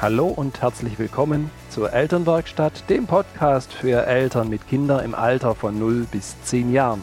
[0.00, 5.76] Hallo und herzlich willkommen zur Elternwerkstatt, dem Podcast für Eltern mit Kindern im Alter von
[5.76, 7.02] 0 bis 10 Jahren.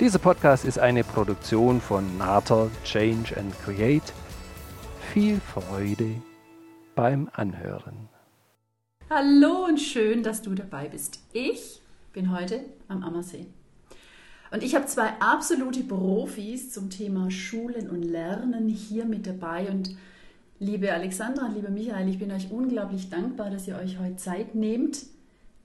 [0.00, 4.14] Dieser Podcast ist eine Produktion von Nater Change and Create.
[5.12, 6.22] Viel Freude
[6.94, 8.08] beim Anhören.
[9.10, 11.22] Hallo und schön, dass du dabei bist.
[11.34, 11.82] Ich
[12.14, 13.44] bin heute am Ammersee.
[14.50, 19.68] Und ich habe zwei absolute Profis zum Thema Schulen und Lernen hier mit dabei.
[19.68, 19.90] Und
[20.60, 24.54] liebe Alexandra und liebe Michael, ich bin euch unglaublich dankbar, dass ihr euch heute Zeit
[24.54, 24.98] nehmt,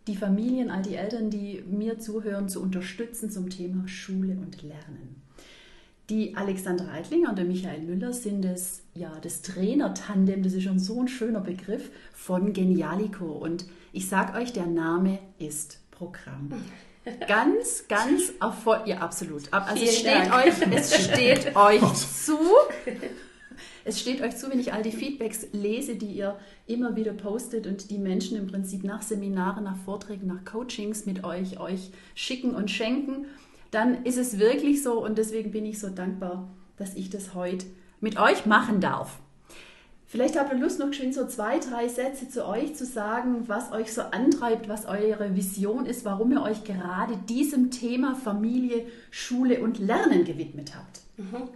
[0.08, 5.22] die Familien, all die Eltern, die mir zuhören, zu unterstützen zum Thema Schule und Lernen.
[6.10, 10.80] Die Alexandra Eitlinger und der Michael Müller sind das, ja, das Trainer-Tandem, das ist schon
[10.80, 13.26] so ein schöner Begriff, von Genialico.
[13.26, 16.52] Und ich sage euch, der Name ist Programm.
[17.28, 18.88] Ganz, ganz erfolgreich.
[18.88, 19.54] Ja, absolut.
[19.54, 22.40] Also es steht, euch, es steht euch zu.
[23.88, 27.68] Es steht euch zu, wenn ich all die Feedbacks lese, die ihr immer wieder postet
[27.68, 32.56] und die Menschen im Prinzip nach Seminaren, nach Vorträgen, nach Coachings mit euch, euch schicken
[32.56, 33.28] und schenken,
[33.70, 37.68] dann ist es wirklich so und deswegen bin ich so dankbar, dass ich das heute
[38.00, 39.20] mit euch machen darf.
[40.08, 43.72] Vielleicht habt ihr Lust, noch schön so zwei, drei Sätze zu euch zu sagen, was
[43.72, 49.62] euch so antreibt, was eure Vision ist, warum ihr euch gerade diesem Thema Familie, Schule
[49.62, 51.02] und Lernen gewidmet habt.
[51.18, 51.50] Mhm.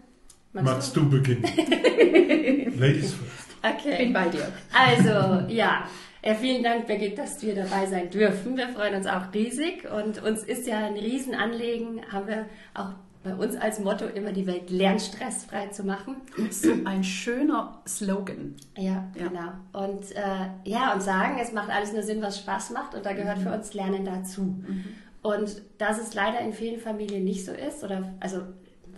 [0.54, 1.44] Magst du, du beginnen?
[2.80, 3.50] Ladies first.
[3.62, 3.98] Okay.
[3.98, 4.52] Bin bei dir.
[4.74, 5.86] Also, ja.
[6.24, 8.58] Ja, vielen Dank, Birgit, dass wir dabei sein dürfen.
[8.58, 12.92] Wir freuen uns auch riesig und uns ist ja ein Riesenanliegen, haben wir auch
[13.24, 16.18] bei uns als Motto immer die Welt lernstressfrei zu machen.
[16.52, 18.56] So ein schöner Slogan.
[18.78, 19.28] Ja, ja.
[19.28, 19.86] genau.
[19.86, 23.14] Und äh, ja, und sagen, es macht alles nur Sinn, was Spaß macht und da
[23.14, 23.44] gehört mhm.
[23.44, 24.42] für uns Lernen dazu.
[24.42, 24.84] Mhm.
[25.22, 28.42] Und dass es leider in vielen Familien nicht so ist, oder also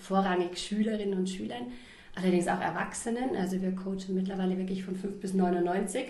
[0.02, 1.67] vorrangig Schülerinnen und Schülern,
[2.16, 3.35] allerdings auch Erwachsenen.
[3.38, 6.06] Also wir coachen mittlerweile wirklich von 5 bis 99.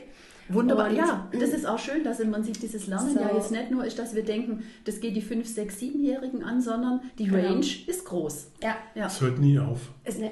[0.49, 1.29] Wunderbar, und, ja.
[1.31, 3.19] Das ist auch schön, dass man sich dieses Lernen so.
[3.19, 6.61] ja jetzt nicht nur ist, dass wir denken, das geht die 5-, 6-, 7-Jährigen an,
[6.61, 7.37] sondern die genau.
[7.37, 7.87] Range genau.
[7.87, 8.47] ist groß.
[8.61, 8.75] Ja.
[8.95, 9.05] ja.
[9.05, 9.91] Es hört nie auf.
[10.03, 10.31] Es, ne,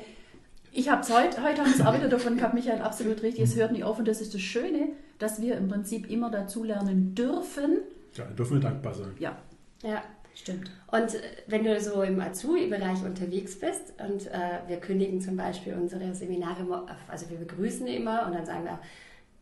[0.71, 3.43] ich habe es heute, heute haben wir es auch wieder davon gehabt, Michael, absolut richtig,
[3.43, 6.63] es hört nie auf und das ist das Schöne, dass wir im Prinzip immer dazu
[6.63, 7.79] lernen dürfen.
[8.15, 9.11] Ja, dürfen wir dankbar sein.
[9.19, 9.37] Ja.
[9.83, 10.03] Ja.
[10.39, 10.71] Stimmt.
[10.87, 15.73] Und äh, wenn du so im Azubi-Bereich unterwegs bist und äh, wir kündigen zum Beispiel
[15.73, 16.65] unsere Seminare,
[17.09, 18.79] also wir begrüßen immer und dann sagen wir,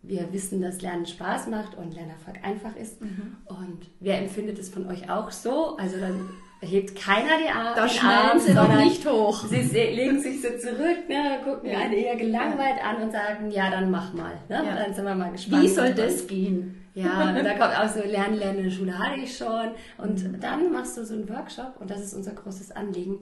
[0.02, 3.02] wir wissen, dass Lernen Spaß macht und Lernerfolg einfach ist.
[3.02, 3.38] Mhm.
[3.46, 5.78] Und wer empfindet es von euch auch so?
[5.78, 6.30] Also dann
[6.62, 7.76] hebt keiner die Arme.
[7.76, 9.46] Da schnallen sie noch nicht hoch.
[9.46, 11.80] Sie legen sich so zurück, ne, gucken ja.
[11.80, 14.34] einen eher gelangweilt an und sagen, ja, dann mach mal.
[14.50, 14.64] Ne?
[14.66, 14.76] Ja.
[14.76, 15.64] Dann sind wir mal gespannt.
[15.64, 16.87] Wie soll das gehen?
[16.98, 19.70] Ja, und da kommt auch so Lernen, Lernen in der Schule hatte ich schon.
[20.00, 23.20] Und dann machst du so einen Workshop und das ist unser großes Anliegen,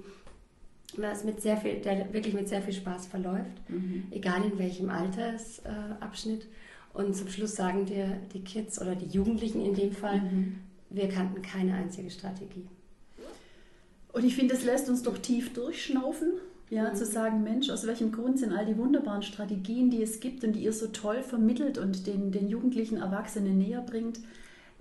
[0.96, 4.08] was mit sehr viel, der wirklich mit sehr viel Spaß verläuft, mhm.
[4.12, 6.47] egal in welchem Altersabschnitt.
[6.94, 10.59] Und zum Schluss sagen dir die Kids oder die Jugendlichen in dem Fall, mhm.
[10.90, 12.69] wir kannten keine einzige Strategie.
[14.14, 16.31] Und ich finde, das lässt uns doch tief durchschnaufen.
[16.70, 16.96] Ja, mhm.
[16.96, 20.53] zu sagen, Mensch, aus welchem Grund sind all die wunderbaren Strategien, die es gibt und
[20.53, 24.20] die ihr so toll vermittelt und den, den jugendlichen Erwachsenen näher bringt,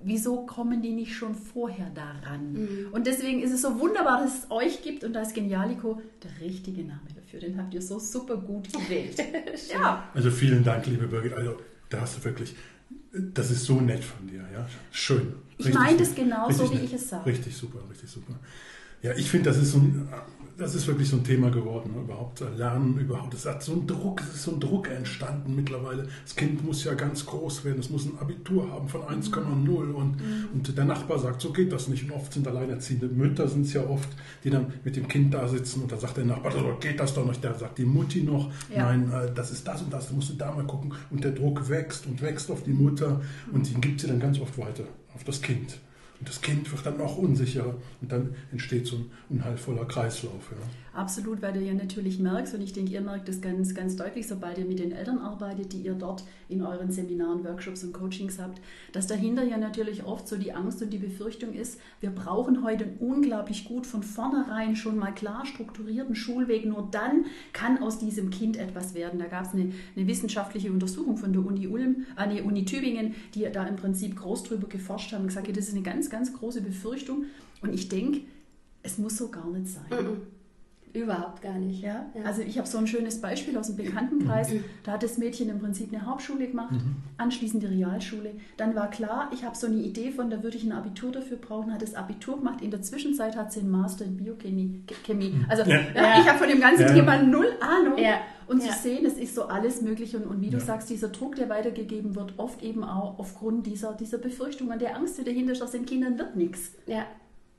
[0.02, 2.52] wieso kommen die nicht schon vorher daran?
[2.52, 2.88] Mhm.
[2.92, 6.46] Und deswegen ist es so wunderbar, dass es euch gibt und da ist Genialico der
[6.46, 7.40] richtige Name dafür.
[7.40, 9.16] Den habt ihr so super gut gewählt.
[9.72, 10.08] ja.
[10.14, 11.34] Also vielen Dank, liebe Birgit.
[11.34, 11.58] Also
[11.90, 12.54] da hast du wirklich,
[13.12, 14.44] das ist so nett von dir.
[14.52, 14.66] Ja?
[14.90, 15.34] Schön.
[15.58, 17.26] ich meine das genauso, wie ich es sage.
[17.26, 18.34] Richtig super, richtig super.
[19.02, 20.08] Ja, ich finde, das ist so ein
[20.56, 22.02] das ist wirklich so ein Thema geworden, ne?
[22.02, 23.34] überhaupt äh, Lernen, überhaupt.
[23.34, 26.06] Es hat so ein Druck, es ist so ein Druck entstanden mittlerweile.
[26.24, 30.16] Das Kind muss ja ganz groß werden, es muss ein Abitur haben von 1,0 und,
[30.16, 30.48] mhm.
[30.52, 32.04] und der Nachbar sagt, so geht das nicht.
[32.04, 34.08] Und oft sind alleinerziehende Mütter sind es ja oft,
[34.44, 37.14] die dann mit dem Kind da sitzen und dann sagt der Nachbar, so geht das
[37.14, 37.42] doch nicht.
[37.44, 38.84] Da sagt die Mutti noch, ja.
[38.84, 40.92] nein, äh, das ist das und das, da musst du da mal gucken.
[41.10, 43.20] Und der Druck wächst und wächst auf die Mutter
[43.52, 44.84] und den gibt sie dann ganz oft weiter
[45.14, 45.78] auf das Kind.
[46.24, 50.52] Und das Kind wird dann noch unsicherer und dann entsteht so ein unheilvoller Kreislauf.
[50.52, 50.66] Ja.
[50.94, 54.28] Absolut, weil du ja natürlich merkst, und ich denke, ihr merkt das ganz, ganz deutlich,
[54.28, 58.38] sobald ihr mit den Eltern arbeitet, die ihr dort in euren Seminaren, Workshops und Coachings
[58.38, 58.60] habt,
[58.92, 62.86] dass dahinter ja natürlich oft so die Angst und die Befürchtung ist, wir brauchen heute
[63.00, 66.64] unglaublich gut von vornherein schon mal klar strukturierten Schulweg.
[66.64, 69.18] Nur dann kann aus diesem Kind etwas werden.
[69.18, 73.16] Da gab es eine, eine, wissenschaftliche Untersuchung von der Uni Ulm, äh, nee, Uni Tübingen,
[73.34, 76.32] die da im Prinzip groß drüber geforscht haben und gesagt, das ist eine ganz, ganz
[76.32, 77.24] große Befürchtung.
[77.60, 78.20] Und ich denke,
[78.82, 79.90] es muss so gar nicht sein.
[79.90, 80.33] Mhm
[80.94, 81.82] Überhaupt gar nicht.
[81.82, 82.06] Ja?
[82.14, 82.22] ja.
[82.22, 84.52] Also ich habe so ein schönes Beispiel aus dem Bekanntenkreis.
[84.84, 86.94] Da hat das Mädchen im Prinzip eine Hauptschule gemacht, mhm.
[87.16, 88.30] anschließend die Realschule.
[88.56, 91.36] Dann war klar, ich habe so eine Idee von, da würde ich ein Abitur dafür
[91.36, 92.62] brauchen, hat das Abitur gemacht.
[92.62, 94.84] In der Zwischenzeit hat sie einen Master in Biochemie.
[95.04, 95.30] Chemie.
[95.30, 95.46] Mhm.
[95.48, 95.80] Also ja.
[95.94, 97.98] Ja, ich habe von dem ganzen Thema null Ahnung.
[98.46, 100.14] Und zu sehen, es ist so alles möglich.
[100.14, 103.94] Und, und wie du sagst, dieser Druck, der weitergegeben wird, oft eben auch aufgrund dieser,
[103.94, 106.72] dieser Befürchtungen, der Angst, die dahinter ist, aus den Kindern wird nichts.
[106.86, 107.06] Ja.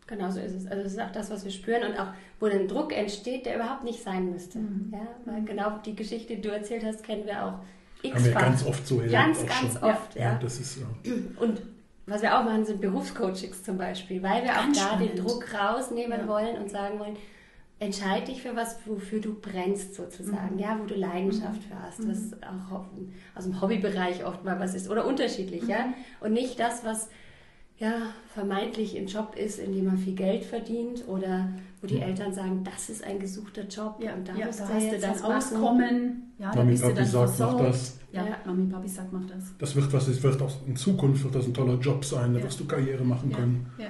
[0.07, 0.68] Genau so ist es.
[0.68, 2.10] Also das ist auch das, was wir spüren und auch,
[2.40, 4.60] wo ein Druck entsteht, der überhaupt nicht sein müsste.
[4.60, 4.94] Mhm.
[4.94, 7.54] Ja, weil genau die Geschichte, die du erzählt hast, kennen wir auch
[8.04, 8.19] x-fach.
[8.19, 8.98] Haben wir ganz oft so.
[8.98, 9.84] Ganz, ganz schon.
[9.84, 10.22] oft, ja.
[10.22, 10.40] ja.
[10.40, 11.13] das ist, ja.
[11.40, 11.62] Und
[12.06, 15.18] was wir auch machen, sind Berufscoachings zum Beispiel, weil wir ganz auch da spannend.
[15.18, 16.28] den Druck rausnehmen ja.
[16.28, 17.18] wollen und sagen wollen,
[17.80, 20.60] entscheide dich für was, wofür du brennst sozusagen, mhm.
[20.60, 22.12] ja, wo du Leidenschaft für hast, mhm.
[22.12, 22.86] was auch
[23.36, 25.69] aus dem Hobbybereich oft mal was ist oder unterschiedlich, mhm.
[25.69, 27.10] ja, und nicht das, was
[27.77, 31.50] ja, vermeintlich ein Job ist, in dem man viel Geld verdient oder
[31.81, 34.92] wo die Eltern sagen, das ist ein gesuchter Job ja, und da, ja, da hast
[34.92, 38.00] du dann Auskommen, ja, da bist Papi du dann sagt, mach das.
[38.13, 39.54] Ja, ja, Mami, Papi sagt, mach das.
[39.57, 42.42] Das wird was, es wird auch in Zukunft wird das ein toller Job sein, da
[42.42, 43.68] wirst du Karriere machen können.
[43.78, 43.88] Ja.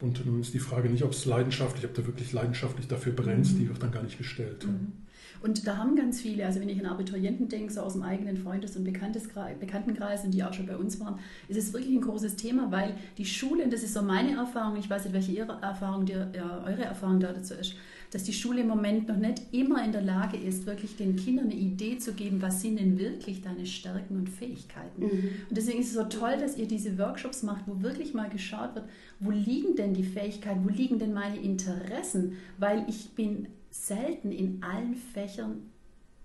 [0.00, 3.54] Und nun ist die Frage nicht, ob es leidenschaftlich, ob du wirklich leidenschaftlich dafür brennst,
[3.54, 3.58] mhm.
[3.58, 4.64] die wird dann gar nicht gestellt.
[4.66, 4.92] Mhm.
[5.40, 8.36] Und da haben ganz viele, also wenn ich an Abiturienten denke, so aus dem eigenen
[8.36, 11.18] Freundes- und Bekanntenkreis und die auch schon bei uns waren,
[11.48, 14.76] ist es wirklich ein großes Thema, weil die Schule, und das ist so meine Erfahrung,
[14.78, 17.74] ich weiß nicht, welche Ihre Erfahrung, die, ja, eure Erfahrung dazu ist,
[18.10, 21.46] dass die Schule im Moment noch nicht immer in der Lage ist, wirklich den Kindern
[21.46, 25.02] eine Idee zu geben, was sind denn wirklich deine Stärken und Fähigkeiten.
[25.02, 25.30] Mhm.
[25.48, 28.74] Und deswegen ist es so toll, dass ihr diese Workshops macht, wo wirklich mal geschaut
[28.74, 28.86] wird,
[29.20, 33.48] wo liegen denn die Fähigkeiten, wo liegen denn meine Interessen, weil ich bin
[33.84, 35.70] selten in allen Fächern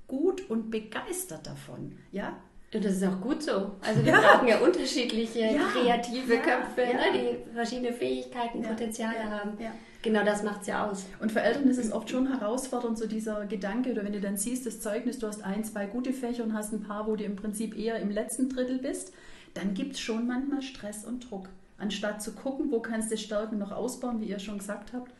[0.07, 1.97] gut und begeistert davon.
[2.11, 2.37] Ja?
[2.73, 3.71] Und das ist auch gut so.
[3.81, 4.21] Also wir ja.
[4.21, 9.57] brauchen ja unterschiedliche ja, kreative ja, Köpfe, ne, die verschiedene Fähigkeiten, Potenziale haben.
[10.01, 11.05] Genau das macht es ja aus.
[11.19, 14.37] Und für Eltern ist es oft schon herausfordernd, so dieser Gedanke, oder wenn du dann
[14.37, 17.23] siehst, das Zeugnis, du hast ein, zwei gute Fächer und hast ein paar, wo du
[17.23, 19.13] im Prinzip eher im letzten Drittel bist,
[19.53, 21.49] dann gibt es schon manchmal Stress und Druck.
[21.77, 25.11] Anstatt zu gucken, wo kannst du Stärken noch ausbauen, wie ihr schon gesagt habt,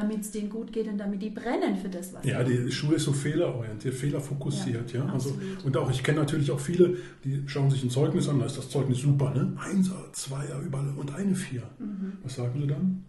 [0.00, 2.96] damit es denen gut geht und damit die brennen für das, was Ja, die Schule
[2.96, 4.92] ist so fehlerorientiert, fehlerfokussiert.
[4.92, 5.12] Ja, ja?
[5.12, 8.46] Also, und auch, ich kenne natürlich auch viele, die schauen sich ein Zeugnis an, da
[8.46, 9.56] ist das Zeugnis super, ne?
[9.58, 11.62] Einser, Zweier, überall und eine Vier.
[11.78, 12.12] Mhm.
[12.22, 13.04] Was sagen sie dann?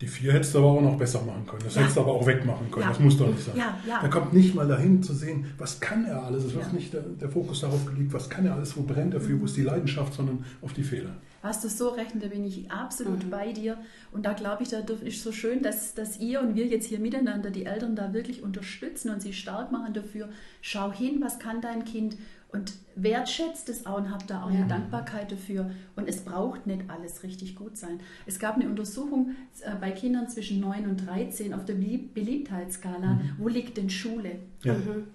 [0.00, 1.62] Die vier hättest du aber auch noch besser machen können.
[1.62, 1.82] Das ja.
[1.82, 2.84] hättest du aber auch wegmachen können.
[2.84, 2.88] Ja.
[2.88, 3.54] Das muss doch nicht sein.
[3.54, 4.00] Ja, ja.
[4.00, 6.44] Da kommt nicht mal dahin zu sehen, was kann er alles.
[6.44, 9.20] Es wird nicht der, der, Fokus darauf gelegt, was kann er alles, wo brennt er
[9.20, 11.10] für, wo ist die Leidenschaft, sondern auf die Fehler.
[11.42, 13.30] Hast du so recht, da bin ich absolut mhm.
[13.30, 13.78] bei dir.
[14.12, 16.98] Und da glaube ich, da ist so schön, dass, dass ihr und wir jetzt hier
[16.98, 20.28] miteinander die Eltern da wirklich unterstützen und sie stark machen dafür.
[20.60, 22.16] Schau hin, was kann dein Kind
[22.52, 24.58] und wertschätzt es auch und habt da auch ja.
[24.58, 25.70] eine Dankbarkeit dafür.
[25.96, 28.00] Und es braucht nicht alles richtig gut sein.
[28.26, 33.14] Es gab eine Untersuchung äh, bei Kindern zwischen 9 und 13 auf der Beliebtheitsskala.
[33.14, 33.30] Mhm.
[33.38, 34.40] Wo liegt denn Schule?
[34.62, 34.74] Ja.
[34.74, 35.06] Mhm.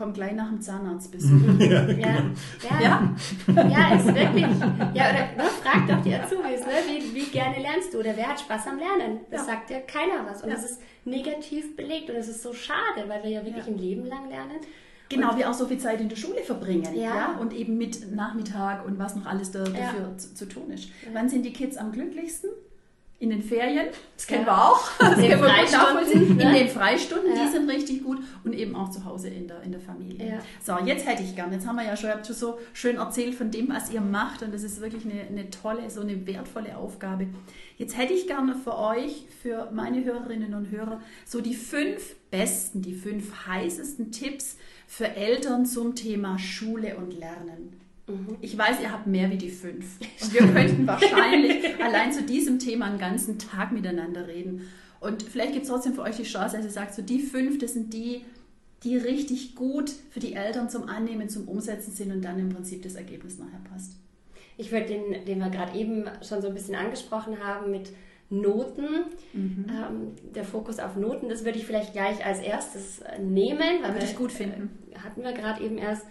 [0.00, 1.42] Kommt gleich nach dem Zahnarztbesuch.
[1.60, 2.00] Ja, genau.
[2.00, 2.80] ja.
[2.80, 3.68] ja.
[3.68, 3.96] ja.
[3.96, 4.46] ist wirklich.
[4.94, 6.72] Ja, oder ne, frag doch die Azubis, ne?
[6.88, 9.20] wie, wie gerne lernst du oder wer hat Spaß am Lernen?
[9.30, 10.42] Das sagt ja keiner was.
[10.42, 13.76] Und das ist negativ belegt und es ist so schade, weil wir ja wirklich ein
[13.76, 14.56] Leben lang lernen.
[15.10, 16.94] Genau, und wir auch so viel Zeit in der Schule verbringen.
[16.94, 17.14] Ja.
[17.14, 17.38] ja.
[17.38, 20.16] Und eben mit Nachmittag und was noch alles da, dafür ja.
[20.16, 20.84] zu, zu, tun ist.
[20.84, 21.10] Ja.
[21.12, 22.48] Wann sind die Kids am glücklichsten?
[23.20, 24.80] In den Ferien, das kennen wir auch.
[24.98, 26.36] Das in den Freistunden.
[26.36, 26.42] Ne?
[26.42, 28.18] In den Freistunden, die sind richtig gut.
[28.44, 30.40] Und eben auch zu Hause in der, in der Familie.
[30.64, 33.50] So, jetzt hätte ich gern, jetzt haben wir ja schon, schon so schön erzählt von
[33.50, 34.42] dem, was ihr macht.
[34.42, 37.26] Und das ist wirklich eine, eine tolle, so eine wertvolle Aufgabe.
[37.76, 42.80] Jetzt hätte ich gerne für euch, für meine Hörerinnen und Hörer, so die fünf besten,
[42.80, 47.79] die fünf heißesten Tipps, für Eltern zum Thema Schule und Lernen.
[48.10, 48.36] Mhm.
[48.40, 49.98] Ich weiß, ihr habt mehr wie die fünf.
[50.22, 54.62] Und wir könnten wahrscheinlich allein zu diesem Thema einen ganzen Tag miteinander reden.
[55.00, 57.58] Und vielleicht gibt es trotzdem für euch die Chance, dass ihr sagt, so die fünf,
[57.58, 58.24] das sind die,
[58.84, 62.82] die richtig gut für die Eltern zum Annehmen, zum Umsetzen sind und dann im Prinzip
[62.82, 63.92] das Ergebnis nachher passt.
[64.56, 67.90] Ich würde den, den wir gerade eben schon so ein bisschen angesprochen haben, mit
[68.28, 69.66] Noten, mhm.
[69.68, 73.82] ähm, der Fokus auf Noten, das würde ich vielleicht gleich als erstes nehmen.
[73.82, 74.70] Weil würde ich gut finden.
[74.92, 76.06] Äh, hatten wir gerade eben erst.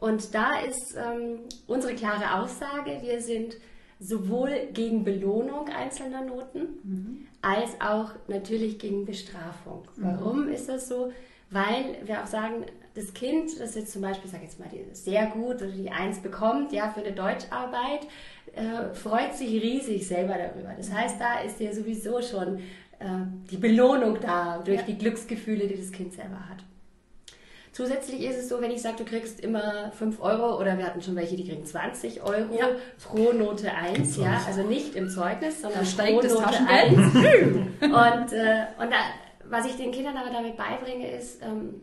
[0.00, 3.56] Und da ist ähm, unsere klare Aussage, wir sind
[4.00, 7.26] sowohl gegen Belohnung einzelner Noten mhm.
[7.42, 9.82] als auch natürlich gegen Bestrafung.
[9.96, 10.04] Mhm.
[10.04, 11.12] Warum ist das so?
[11.50, 15.26] Weil wir auch sagen, das Kind, das jetzt zum Beispiel, sag jetzt mal, die sehr
[15.26, 18.06] gut oder die Eins bekommt, ja, für eine Deutscharbeit,
[18.54, 20.74] äh, freut sich riesig selber darüber.
[20.76, 22.58] Das heißt, da ist ja sowieso schon
[22.98, 23.06] äh,
[23.50, 24.86] die Belohnung da durch ja.
[24.86, 26.64] die Glücksgefühle, die das Kind selber hat.
[27.74, 31.02] Zusätzlich ist es so, wenn ich sage, du kriegst immer 5 Euro oder wir hatten
[31.02, 32.68] schon welche, die kriegen 20 Euro ja.
[33.02, 36.96] pro Note 1, ja, also nicht im Zeugnis, sondern pro Note 1.
[37.82, 38.98] und, äh, und da
[39.48, 41.82] was ich den Kindern aber damit beibringe, ist, ähm,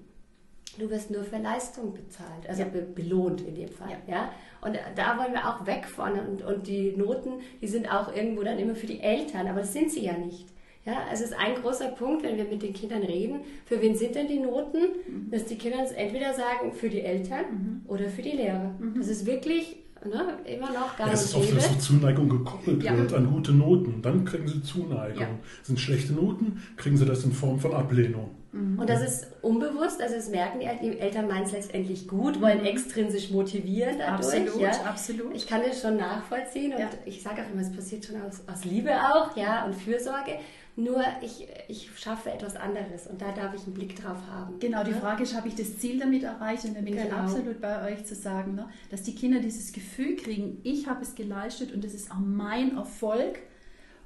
[0.78, 2.68] du wirst nur für Leistung bezahlt, also Ja.
[2.68, 3.98] be belohnt in dem Fall.
[4.08, 4.32] Ja.
[4.62, 6.20] Und da wollen wir auch weg von.
[6.20, 9.74] Und, und die Noten, die sind auch irgendwo dann immer für die Eltern, aber das
[9.74, 10.50] sind sie ja nicht.
[10.86, 13.96] Ja, also es ist ein großer Punkt, wenn wir mit den Kindern reden, für wen
[13.96, 15.30] sind denn die Noten, Mhm.
[15.32, 18.74] dass die Kinder uns entweder sagen, für die Eltern oder für die Lehrer.
[18.80, 18.96] Mhm.
[18.98, 22.82] Das ist wirklich ne, immer noch gar Ja, es ist oft, dass so Zuneigung gekoppelt
[22.82, 22.98] Ja.
[22.98, 24.02] wird an gute Noten.
[24.02, 25.22] Dann kriegen sie Zuneigung.
[25.22, 25.28] Ja.
[25.62, 28.32] Sind schlechte Noten, kriegen sie das in Form von Ablehnung.
[28.54, 32.42] Und das ist unbewusst, also das merken die, El- die Eltern meinen es letztendlich gut,
[32.42, 34.34] wollen extrinsisch motivieren dadurch.
[34.36, 34.42] Mhm.
[34.48, 34.72] Absolut, ja.
[34.90, 35.36] absolut.
[35.36, 36.90] Ich kann das schon nachvollziehen und Ja.
[37.06, 40.32] ich sage auch immer, es passiert schon aus, aus Liebe auch, ja, und Fürsorge.
[40.78, 44.58] Nur ich, ich schaffe etwas anderes und da darf ich einen Blick drauf haben.
[44.60, 44.98] Genau, die Ja?
[44.98, 46.64] Frage ist, habe ich das Ziel damit erreicht?
[46.66, 47.16] Und da bin ich Genau.
[47.18, 51.14] absolut bei euch zu sagen, ne, dass die Kinder dieses Gefühl kriegen, ich habe es
[51.16, 53.40] geleistet und das ist auch mein Erfolg.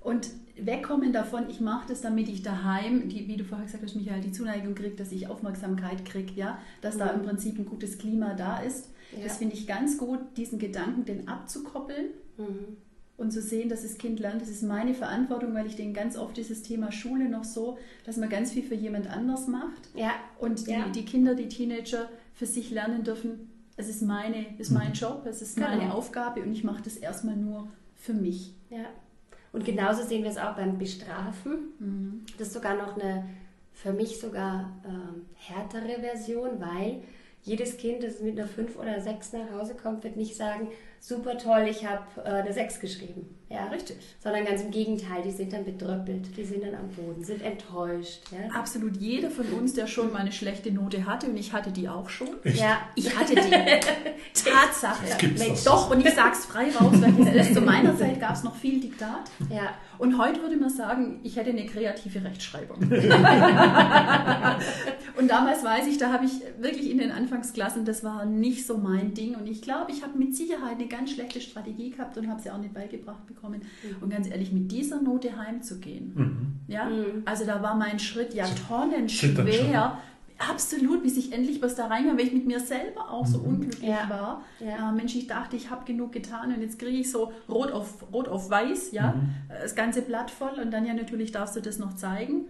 [0.02, 3.96] Und wegkommen davon, ich mache das, damit ich daheim, die, wie du vorher gesagt hast,
[3.96, 7.98] Michael, die Zuneigung kriege, dass ich Aufmerksamkeit kriege, ja, dass da im Prinzip ein gutes
[7.98, 8.92] Klima da ist.
[9.18, 9.24] Ja.
[9.24, 12.08] Das finde ich ganz gut, diesen Gedanken den abzukoppeln
[12.38, 12.76] Mhm.
[13.18, 16.18] Und zu sehen, dass das Kind lernt, das ist meine Verantwortung, weil ich denke, ganz
[16.18, 19.90] oft ist das Thema Schule noch so, dass man ganz viel für jemand anders macht
[19.94, 20.90] Ja, und die, Ja.
[20.90, 25.26] die Kinder, die Teenager für sich lernen dürfen, es ist, meine, es ist mein Job,
[25.26, 25.70] es ist Genau.
[25.70, 28.54] meine Aufgabe und ich mache das erstmal nur für mich.
[28.70, 28.86] ja.
[29.54, 32.26] Und genauso sehen wir es auch beim Bestrafen.
[32.38, 33.24] Das ist sogar noch eine,
[33.72, 37.04] für mich sogar ähm, härtere Version, weil
[37.44, 40.68] jedes Kind, das mit einer 5 oder 6 nach Hause kommt, wird nicht sagen,
[41.08, 43.36] super toll, ich habe äh, eine 6 geschrieben.
[43.48, 43.98] Ja, Richtig.
[44.24, 48.24] Sondern ganz im Gegenteil, die sind dann bedröppelt, die sind dann am Boden, sind enttäuscht.
[48.32, 51.70] Ja, Absolut jeder von uns, der schon mal eine schlechte Note hatte, und ich hatte
[51.70, 52.30] die auch schon.
[52.44, 52.60] Echt?
[52.60, 52.80] ja.
[52.96, 53.42] Ich hatte die.
[54.50, 55.06] Tatsache.
[55.08, 55.92] Das gibt's Mensch, doch.
[55.92, 57.54] und ich sag's frei raus, weil es.
[57.54, 59.30] Zu meiner Zeit gab es noch viel Diktat.
[59.50, 59.76] ja.
[59.98, 62.80] Und heute würde man sagen, ich hätte eine kreative Rechtschreibung.
[62.80, 62.92] und
[65.30, 69.14] damals weiß ich, da habe ich wirklich in den Anfangsklassen, das war nicht so mein
[69.14, 69.36] Ding.
[69.36, 72.50] Und ich glaube, ich habe mit Sicherheit eine ganz schlechte Strategie gehabt und habe sie
[72.52, 73.62] auch nicht beigebracht bekommen.
[74.02, 76.14] Und ganz ehrlich, mit dieser Note heimzugehen.
[76.16, 76.48] Mhm.
[76.68, 76.86] Ja?
[76.86, 77.24] Mhm.
[77.26, 80.00] Also da war mein Schritt ja tonnenschwer.
[80.38, 83.46] Absolut, bis ich endlich was da reinkam, weil ich mit mir selber auch so Mhm.
[83.46, 84.10] unglücklich Ja.
[84.10, 84.42] war.
[84.60, 84.90] Ja.
[84.90, 88.04] Äh, Mensch, ich dachte, ich habe genug getan und jetzt kriege ich so rot auf,
[88.12, 89.30] rot auf weiß, ja, Mhm.
[89.48, 92.48] Äh, das ganze Blatt voll und dann ja natürlich darfst du das noch zeigen.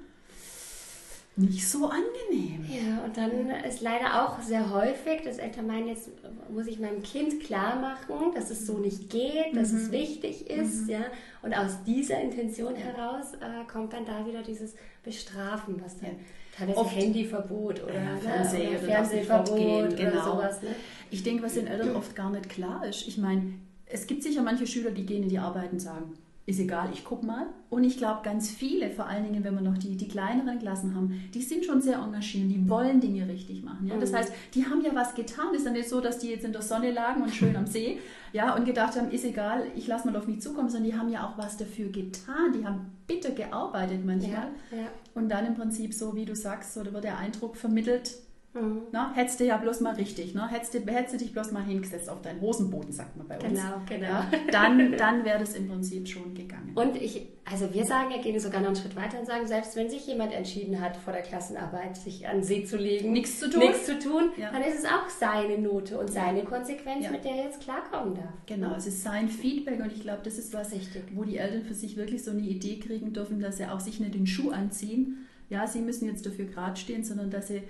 [1.37, 2.65] Nicht so angenehm.
[2.69, 6.09] Ja, und dann ist leider auch sehr häufig, dass Eltern meinen, jetzt
[6.49, 9.77] muss ich meinem Kind klar machen, dass es so nicht geht, dass Mhm.
[9.79, 10.87] es wichtig ist.
[10.87, 11.01] Ja?
[11.41, 16.15] Und aus dieser Intention heraus äh, kommt dann da wieder dieses Bestrafen, was dann Ja.
[16.57, 20.23] teilweise Oft- Fernsehverbot oder, Ja, ne, Fernseh- oder oder Fernsehverbot oder genau.
[20.23, 20.61] sowas.
[20.61, 20.69] Ne?
[21.11, 23.05] Ich denke, was den Eltern oft gar nicht klar ist.
[23.09, 23.55] Ich meine,
[23.87, 26.13] es gibt sicher manche Schüler, die gehen in die Arbeit und sagen,
[26.47, 27.47] ist egal, ich guck mal.
[27.71, 30.93] Und ich glaube, ganz viele, vor allen Dingen, wenn wir noch die, die kleineren Klassen
[30.95, 33.87] haben, die sind schon sehr engagiert, die wollen Dinge richtig machen.
[33.87, 33.97] Ja?
[33.97, 34.15] Das Mhm.
[34.17, 35.55] heißt, die haben ja was getan.
[35.55, 37.97] Ist ja nicht so, dass die jetzt in der Sonne lagen und schön am See
[38.31, 41.09] ja, und gedacht haben, ist egal, ich lasse mal auf mich zukommen, sondern die haben
[41.09, 42.53] ja auch was dafür getan.
[42.55, 44.49] Die haben bitter gearbeitet manchmal.
[44.71, 44.87] Ja, ja.
[45.15, 48.11] Und dann im Prinzip so, wie du sagst, so, da wird der Eindruck vermittelt,
[48.55, 48.83] Mhm.
[48.91, 50.47] na, hättest du ja bloß mal richtig, ne?
[50.49, 53.43] hättest, du, hättest du dich bloß mal hingesetzt auf deinen Hosenboden, sagt man bei uns.
[53.59, 54.07] Genau, genau.
[54.07, 56.71] Ja, dann dann wäre das im Prinzip schon gegangen.
[56.75, 59.75] Und ich, also wir sagen, ja, gehen sogar noch einen Schritt weiter und sagen, selbst
[59.75, 63.49] wenn sich jemand entschieden hat, vor der Klassenarbeit sich an See zu legen, Nichts zu
[63.49, 63.59] tun.
[63.59, 64.51] nichts zu tun, Ja.
[64.51, 67.11] dann ist es auch seine Note und seine Konsequenz, Ja.
[67.11, 68.33] mit der er jetzt klarkommen darf.
[68.45, 71.03] Genau, es ist sein Feedback und ich glaube, das ist was, Richtig.
[71.13, 73.99] wo die Eltern für sich wirklich so eine Idee kriegen dürfen, dass sie auch sich
[73.99, 75.24] nicht den Schuh anziehen.
[75.49, 77.61] Ja, sie müssen jetzt dafür gerade stehen, sondern dass sie,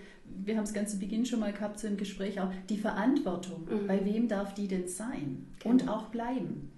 [0.46, 3.66] wir haben es ganz zu Beginn schon mal gehabt, so ein Gespräch auch, die Verantwortung,
[3.70, 3.88] Mhm.
[3.88, 5.74] bei wem darf die denn sein Genau.
[5.74, 6.72] und auch bleiben.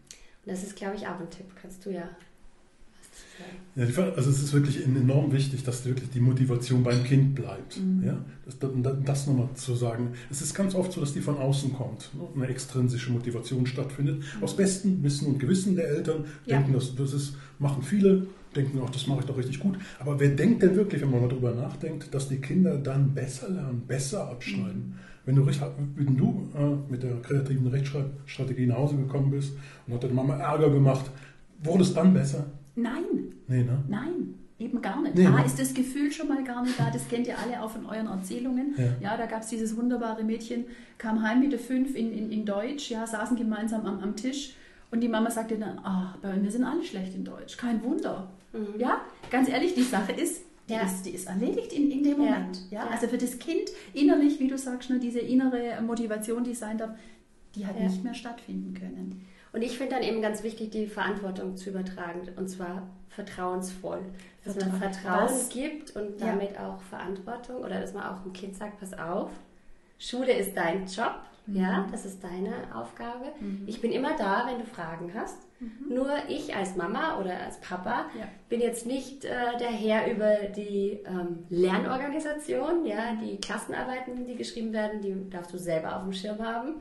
[0.45, 1.45] Und das ist, glaube ich, auch ein Tipp.
[1.61, 2.09] Kannst du ja
[2.99, 4.07] was zu sagen.
[4.09, 7.79] Ja, also es ist wirklich enorm wichtig, dass wirklich die Motivation beim Kind bleibt.
[8.03, 8.17] Ja?
[8.45, 10.13] Das, das, nochmal zu sagen.
[10.31, 12.09] Es ist ganz oft so, dass die von außen kommt.
[12.15, 12.27] Ne?
[12.35, 14.23] Eine extrinsische Motivation stattfindet.
[14.41, 16.57] Aus bestem Wissen und Gewissen der Eltern Ja.
[16.57, 18.25] denken, das, das ist, machen viele,
[18.57, 19.77] denken auch, das mache ich doch richtig gut.
[19.99, 23.49] Aber wer denkt denn wirklich, wenn man mal drüber nachdenkt, dass die Kinder dann besser
[23.49, 24.95] lernen, besser abschneiden?
[25.25, 29.53] Wenn du, wenn du äh, mit der kreativen Rechtschreibstrategie nach Hause gekommen bist
[29.85, 31.11] und hat deine Mama Ärger gemacht,
[31.63, 32.45] wurde es dann besser?
[32.75, 33.83] Nein, Nee, ne?
[33.87, 35.15] Nein, eben gar nicht.
[35.15, 35.45] Nee, A, ne?
[35.45, 36.89] ist das Gefühl schon mal gar nicht da.
[36.91, 38.75] Das kennt ihr alle auch von euren Erzählungen.
[39.01, 39.17] Ja.
[39.17, 40.65] da gab es dieses wunderbare Mädchen,
[40.97, 44.53] kam heim mit der fünf in, in, in Deutsch, ja, saßen gemeinsam am, am Tisch
[44.91, 47.81] und die Mama sagte dann, ah, bei uns, wir sind alle schlecht in Deutsch, kein
[47.83, 48.29] Wunder.
[48.77, 50.81] Ja, ganz ehrlich, die Sache ist, die, Ja.
[50.81, 52.17] ist, die ist erledigt in, in dem.
[52.17, 52.59] Moment.
[52.69, 52.85] Ja?
[52.85, 52.89] Ja.
[52.89, 56.91] Also für das Kind innerlich, wie du sagst, ne, diese innere Motivation, die sein darf,
[57.55, 57.83] die hat Ja.
[57.85, 59.25] nicht mehr stattfinden können.
[59.53, 63.99] Und ich finde dann eben ganz wichtig, die Verantwortung zu übertragen und zwar vertrauensvoll.
[64.45, 68.55] Dass man Vertrauen das, gibt und damit auch Verantwortung oder dass man auch dem Kind
[68.55, 69.31] sagt, pass auf,
[69.99, 71.15] Schule ist dein Job,
[71.47, 71.55] mhm.
[71.55, 73.31] ja, das ist deine Aufgabe.
[73.39, 73.63] Mhm.
[73.65, 75.37] Ich bin immer da, wenn du Fragen hast.
[75.59, 75.93] Mhm.
[75.93, 78.27] Nur ich als Mama oder als Papa ja.
[78.49, 84.73] bin jetzt nicht äh, der Herr über die ähm, Lernorganisation, ja, die Klassenarbeiten, die geschrieben
[84.73, 86.75] werden, die darfst du selber auf dem Schirm haben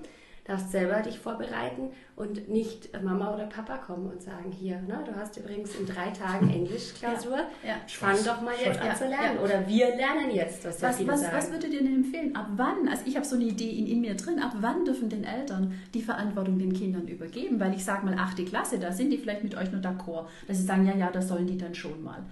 [0.47, 5.15] darfst selber dich vorbereiten und nicht Mama oder Papa kommen und sagen, hier, ne, du
[5.15, 7.75] hast übrigens in drei Tagen Englischklausur, ja, ja.
[7.87, 9.38] fang doch mal jetzt an zu lernen.
[9.38, 12.37] Oder wir lernen jetzt, was, was, was, was würdet ihr denn empfehlen?
[12.37, 15.09] Ab wann, also ich habe so eine Idee in, in mir drin, ab wann dürfen
[15.09, 17.59] den Eltern die Verantwortung den Kindern übergeben?
[17.59, 20.59] Weil ich sage mal, achte Klasse, da sind die vielleicht mit euch nur d'accord, dass
[20.59, 22.25] sie sagen, ja, ja, das sollen die dann schon mal.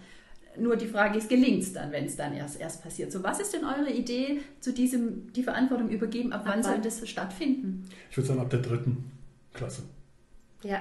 [0.58, 3.12] Nur die Frage ist, gelingt es dann, wenn es dann erst, erst passiert?
[3.12, 6.32] So, was ist denn eure Idee zu diesem, die Verantwortung übergeben?
[6.32, 7.88] Ab, ab wann soll das stattfinden?
[8.10, 9.10] Ich würde sagen, ab der dritten
[9.52, 9.82] Klasse.
[10.62, 10.80] Ja.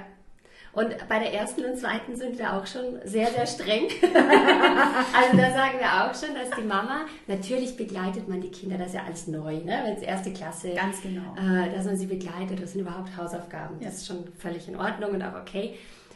[0.73, 3.83] Und bei der ersten und zweiten sind wir auch schon sehr, sehr streng.
[4.01, 8.87] also da sagen wir auch schon, dass die Mama, natürlich begleitet man die Kinder, das
[8.87, 9.81] ist ja alles neu, ne?
[9.85, 11.35] wenn es erste Klasse, Ganz genau.
[11.37, 13.85] Äh, dass man sie begleitet, das sind überhaupt Hausaufgaben, ja.
[13.85, 15.75] das ist schon völlig in Ordnung und auch okay.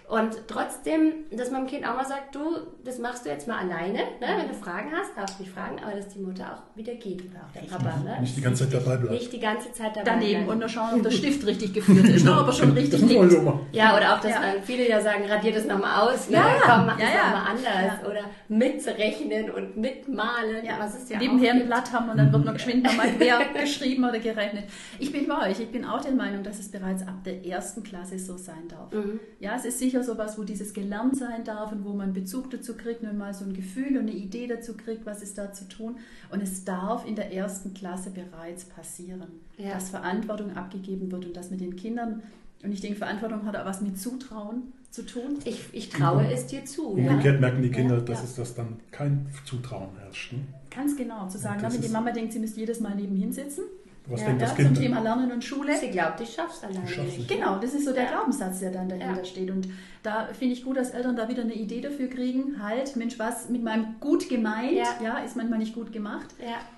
[0.10, 2.40] Und trotzdem, dass man dem Kind auch mal sagt, du,
[2.86, 3.98] das machst du jetzt mal alleine.
[3.98, 4.28] Ne?
[4.38, 7.24] Wenn du Fragen hast, darfst du mich fragen, aber dass die Mutter auch wieder geht
[7.30, 7.98] oder auch der Papa.
[8.06, 8.22] Ne?
[8.22, 9.12] Nicht die ganze Zeit dabei bleibt.
[9.12, 10.50] Nicht die ganze Zeit dabei Daneben bleiben.
[10.50, 12.40] und nur schauen, ob der Stift richtig geführt ist, genau.
[12.40, 13.36] ob er schon richtig liegt.
[13.74, 14.42] Ja, oder auch, dass ja.
[14.64, 16.30] viele ja sagen, radier das nochmal aus.
[16.30, 16.38] Ne?
[16.38, 17.24] Ja, Komm, mach ja, das ja.
[17.26, 18.02] nochmal anders.
[18.02, 18.10] Ja.
[18.10, 20.66] Oder mitrechnen und mitmalen.
[20.66, 20.80] Ja.
[20.80, 24.06] Was ist ja Nebenher ein Blatt haben und dann wird noch geschwind nochmal quer geschrieben
[24.06, 24.64] oder gerechnet.
[25.00, 25.60] Ich bin bei euch.
[25.60, 28.94] Ich bin auch der Meinung, dass es bereits ab der ersten Klasse so sein darf.
[28.94, 29.20] Mhm.
[29.42, 32.50] Ja, es ist sicher sicher sowas, wo dieses gelernt sein darf und wo man Bezug
[32.51, 35.54] dazu kriegt und mal so ein Gefühl und eine Idee dazu kriegt, was ist da
[35.54, 35.98] zu tun.
[36.32, 39.27] Und es darf in der ersten Klasse bereits passieren,
[39.58, 39.74] ja.
[39.74, 42.22] dass Verantwortung abgegeben wird und dass mit den Kindern,
[42.63, 45.38] und ich denke, Verantwortung hat auch was mit Zutrauen zu tun.
[45.46, 46.30] Ich, ich traue mhm.
[46.32, 46.89] es dir zu.
[46.89, 47.42] Umgekehrt ja.
[47.42, 50.34] merken die Kinder, ja, dass es das dann kein Zutrauen herrscht.
[50.34, 50.39] Ne?
[50.70, 53.63] Ganz genau, zu sagen, wenn die Mama denkt, sie müsste jedes Mal nebenhin sitzen
[54.10, 54.76] was ja, denkt das ja, Kind?
[54.76, 55.76] Zum Thema Lernen und Schule.
[55.78, 57.28] Sie glaubt, ich schaff's alleine nicht.
[57.28, 58.12] Genau, das ist so der ja.
[58.12, 59.26] Glaubenssatz, der dann dahinter ja.
[59.26, 59.52] steht.
[59.52, 59.68] Und
[60.04, 62.62] da finde ich gut, dass Eltern da wieder eine Idee dafür kriegen.
[62.64, 66.28] Halt, Mensch, was mit meinem gut gemeint, ja, ist manchmal nicht gut gemacht.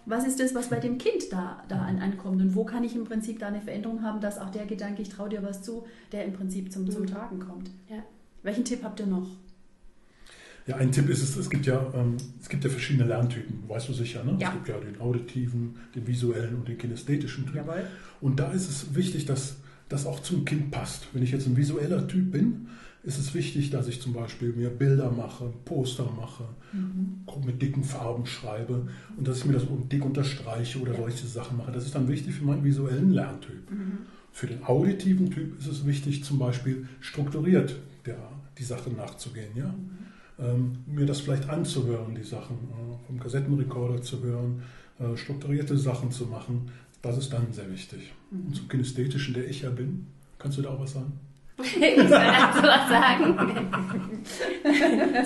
[0.06, 2.42] Was ist das, was bei dem Kind da, da an, ankommt?
[2.42, 5.10] Und wo kann ich im Prinzip da eine Veränderung haben, dass auch der Gedanke, ich
[5.10, 7.08] traue dir was zu, der im Prinzip zum, zum mhm.
[7.08, 7.70] Tragen kommt?
[8.42, 9.28] Welchen Tipp habt ihr noch?
[10.70, 13.90] Ja, ein Tipp ist es, es gibt ja, ähm, es gibt ja verschiedene Lerntypen, weißt
[13.90, 14.38] du sicher, ne?
[14.40, 14.50] Ja.
[14.50, 17.56] Es gibt ja den auditiven, den visuellen und den kinästhetischen Typ.
[17.56, 17.88] Jawohl.
[18.22, 19.56] Und da ist es wichtig, dass
[19.88, 21.08] das auch zum Kind passt.
[21.12, 22.68] Wenn ich jetzt ein visueller Typ bin,
[23.02, 27.24] ist es wichtig, dass ich zum Beispiel mir Bilder mache, Poster mache, mhm.
[27.48, 31.00] mit dicken Farben schreibe und dass ich mir das dick unterstreiche oder ja.
[31.00, 31.72] solche Sachen mache.
[31.72, 33.72] Das ist dann wichtig für meinen visuellen Lerntyp.
[33.72, 33.98] Mhm.
[34.32, 38.20] Für den auditiven Typ ist es wichtig, zum Beispiel strukturiert der,
[38.60, 39.50] die Sache nachzugehen.
[39.56, 39.70] Ja?
[39.70, 40.09] Mhm
[40.41, 44.63] ähm, mir das vielleicht anzuhören, die Sachen, äh, vom Kassettenrekorder zu hören,
[44.99, 46.71] äh, strukturierte Sachen zu machen.
[47.02, 48.13] Das ist dann sehr wichtig.
[48.32, 48.47] Mhm.
[48.47, 51.13] Und zum Kinästhetischen, der ich ja bin, kannst du da auch was sagen?
[51.62, 53.36] ich soll dazu was sagen.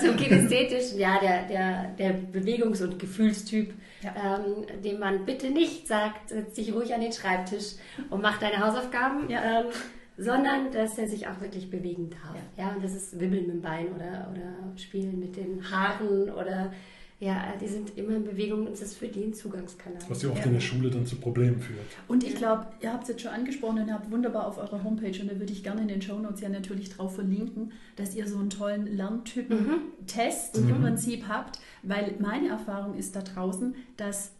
[0.00, 3.72] Zum Kinästhetischen, ja, der, der, der Bewegungs- und Gefühlstyp,
[4.02, 4.38] ja.
[4.38, 7.74] ähm, dem man bitte nicht sagt, setz dich ruhig an den Schreibtisch
[8.10, 9.30] und mach deine Hausaufgaben.
[9.30, 9.60] Ja.
[9.60, 9.66] Ähm,
[10.16, 12.36] sondern dass er sich auch wirklich bewegen darf.
[12.56, 16.30] Ja, ja und das ist Wibbeln mit dem Bein oder, oder Spielen mit den Haaren
[16.30, 16.72] oder
[17.20, 19.98] ja, die sind immer in Bewegung und das ist für die ein Zugangskanal.
[20.08, 20.46] Was ja oft ja.
[20.46, 21.78] in der Schule dann zu Problemen führt.
[22.08, 24.82] Und ich glaube, ihr habt es jetzt schon angesprochen und ihr habt wunderbar auf eurer
[24.82, 28.26] Homepage und da würde ich gerne in den Shownotes ja natürlich drauf verlinken, dass ihr
[28.26, 30.68] so einen tollen Lerntypen-Test mhm.
[30.68, 34.32] im Prinzip habt, weil meine Erfahrung ist da draußen, dass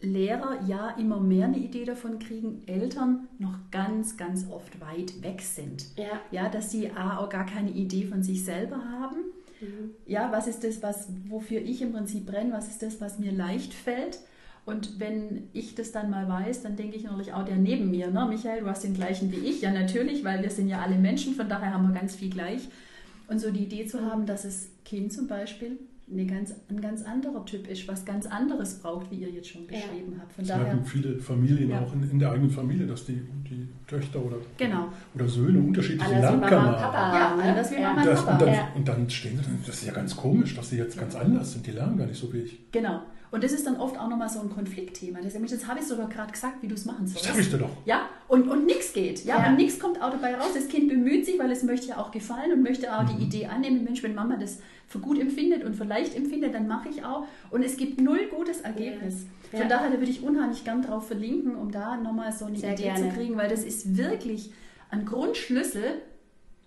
[0.00, 5.42] Lehrer ja immer mehr eine Idee davon kriegen, Eltern noch ganz, ganz oft weit weg
[5.42, 5.86] sind.
[5.96, 6.20] Ja.
[6.30, 9.16] ja dass sie A, auch gar keine Idee von sich selber haben.
[9.60, 9.90] Mhm.
[10.06, 12.52] Ja, was ist das, was, wofür ich im Prinzip brenne?
[12.52, 14.20] Was ist das, was mir leicht fällt?
[14.64, 18.10] Und wenn ich das dann mal weiß, dann denke ich natürlich auch der neben mir,
[18.10, 18.26] ne?
[18.28, 19.62] Michael, du hast den gleichen wie ich.
[19.62, 22.68] Ja, natürlich, weil wir sind ja alle Menschen, von daher haben wir ganz viel gleich.
[23.28, 25.78] Und so die Idee zu haben, dass das Kind zum Beispiel
[26.10, 29.66] eine ganz, ein ganz anderer Typ ist, was ganz anderes braucht, wie ihr jetzt schon
[29.66, 30.20] beschrieben ja.
[30.20, 30.32] habt.
[30.32, 31.80] Von das daher, merken viele Familien ja.
[31.80, 34.88] auch in, in, der eigenen Familie, dass die, die Töchter oder, genau.
[35.14, 36.42] oder Söhne unterschiedliche haben.
[36.42, 38.32] Ja, anders wie Mama und Papa.
[38.32, 40.98] Und dann, und dann stehen sie dann, das ist ja ganz komisch, dass sie jetzt
[40.98, 42.58] ganz anders sind, die lernen gar nicht so wie ich.
[42.72, 43.02] Genau.
[43.30, 45.20] Und das ist dann oft auch nochmal so ein Konfliktthema.
[45.20, 47.24] Das jetzt habe ich es doch gerade gesagt, wie du es machen sollst.
[47.24, 47.70] Das habe ich dir doch.
[47.84, 49.24] Ja, und, und nichts geht.
[49.24, 49.50] Ja, ja.
[49.50, 50.50] und nichts kommt auch dabei raus.
[50.54, 53.18] Das Kind bemüht sich, weil es möchte ja auch gefallen und möchte auch mhm.
[53.18, 53.84] die Idee annehmen.
[53.84, 57.26] Mensch, wenn Mama das für gut empfindet und für leicht empfindet, dann mache ich auch.
[57.50, 59.26] Und es gibt null gutes Ergebnis.
[59.52, 59.60] Ja.
[59.60, 62.84] Von daher würde ich unheimlich gern drauf verlinken, um da nochmal so eine Sehr Idee
[62.84, 63.10] gerne.
[63.10, 64.52] zu kriegen, weil das ist wirklich
[64.90, 66.00] ein Grundschlüssel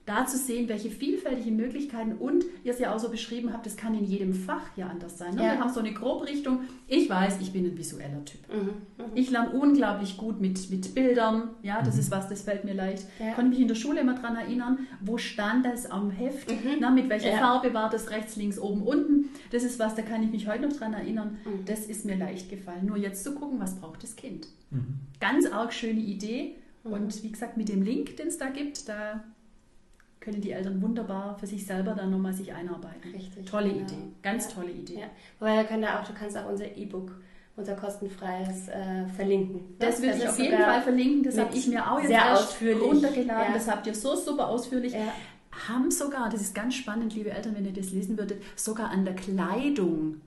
[0.05, 3.77] da zu sehen, welche vielfältigen Möglichkeiten und ihr es ja auch so beschrieben habt, das
[3.77, 5.35] kann in jedem Fach ja anders sein.
[5.35, 5.43] Ne?
[5.43, 5.53] Ja.
[5.53, 6.61] Wir haben so eine Grobrichtung.
[6.87, 8.41] Ich weiß, ich bin ein visueller Typ.
[8.51, 8.71] Mhm.
[9.13, 11.49] Ich lerne unglaublich gut mit, mit Bildern.
[11.61, 13.05] Ja, das ist was, das fällt mir leicht.
[13.19, 13.33] Ja.
[13.33, 17.07] Konnte mich in der Schule immer daran erinnern, wo stand das am Heft, na, mit
[17.09, 17.37] welcher Ja.
[17.37, 19.29] Farbe war das rechts, links, oben, unten.
[19.51, 21.37] Das ist was, da kann ich mich heute noch dran erinnern.
[21.45, 21.65] Mhm.
[21.65, 22.85] Das ist mir leicht gefallen.
[22.87, 24.47] Nur jetzt zu gucken, was braucht das Kind.
[24.71, 24.95] Mhm.
[25.19, 26.55] Ganz arg schöne Idee.
[26.83, 29.23] Und wie gesagt, mit dem Link, den es da gibt, da
[30.21, 33.11] können die Eltern wunderbar für sich selber dann nochmal sich einarbeiten.
[33.13, 33.81] Richtig, Tolle genau.
[33.81, 34.51] Idee, ganz Ja.
[34.55, 34.99] tolle Idee.
[35.01, 35.07] Ja.
[35.39, 37.19] Wobei wir können da auch, du kannst auch unser E-Book,
[37.57, 39.75] unser kostenfreies äh, verlinken.
[39.79, 41.23] Das würde ich ist auf jeden Fall verlinken.
[41.23, 42.81] Das habe ich mir auch jetzt sehr ausführlich.
[42.83, 43.47] runtergeladen.
[43.47, 43.53] Ja.
[43.53, 44.93] Das habt ihr so super ausführlich.
[44.93, 45.11] Ja.
[45.67, 49.03] Haben sogar, das ist ganz spannend, liebe Eltern, wenn ihr das lesen würdet, sogar an
[49.03, 50.21] der Kleidung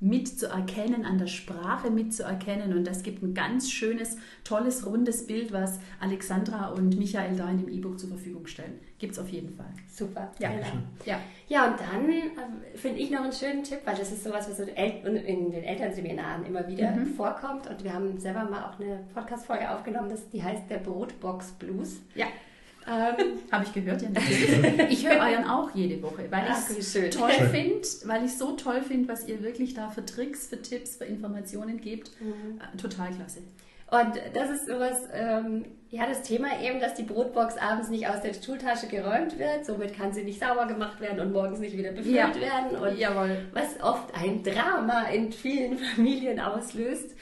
[0.00, 2.76] mitzuerkennen, an der Sprache mitzuerkennen.
[2.76, 7.58] Und das gibt ein ganz schönes, tolles, rundes Bild, was Alexandra und Michael da in
[7.58, 8.78] dem E-Book zur Verfügung stellen.
[8.98, 9.66] Gibt es auf jeden Fall.
[9.94, 10.30] Super.
[10.38, 10.50] Ja.
[11.04, 11.20] Ja.
[11.48, 14.58] Ja, und dann äh, finde ich noch einen schönen Tipp, weil das ist sowas, was
[14.58, 17.06] in den Elternseminaren immer wieder Mhm.
[17.14, 17.66] vorkommt.
[17.68, 22.00] Und wir haben selber mal auch eine Podcast-Folge aufgenommen, das, die heißt der Brotbox Blues.
[22.14, 22.26] Ja.
[22.88, 23.14] Ähm,
[23.52, 24.08] Habe ich gehört, ja.
[24.88, 28.82] Ich höre euren auch jede Woche, weil ich es toll finde, weil ich so toll
[28.82, 32.10] finde, was ihr wirklich da für Tricks, für Tipps, für Informationen gebt.
[32.20, 32.60] Mhm.
[32.60, 33.40] Äh, Total klasse.
[33.88, 38.20] Und das ist sowas, ähm, ja, das Thema eben, dass die Brotbox abends nicht aus
[38.20, 41.92] der Schultasche geräumt wird, somit kann sie nicht sauber gemacht werden und morgens nicht wieder
[41.92, 42.34] befüllt Ja.
[42.34, 42.76] werden.
[42.80, 43.46] Und Jawohl.
[43.52, 47.15] was oft ein Drama in vielen Familien auslöst.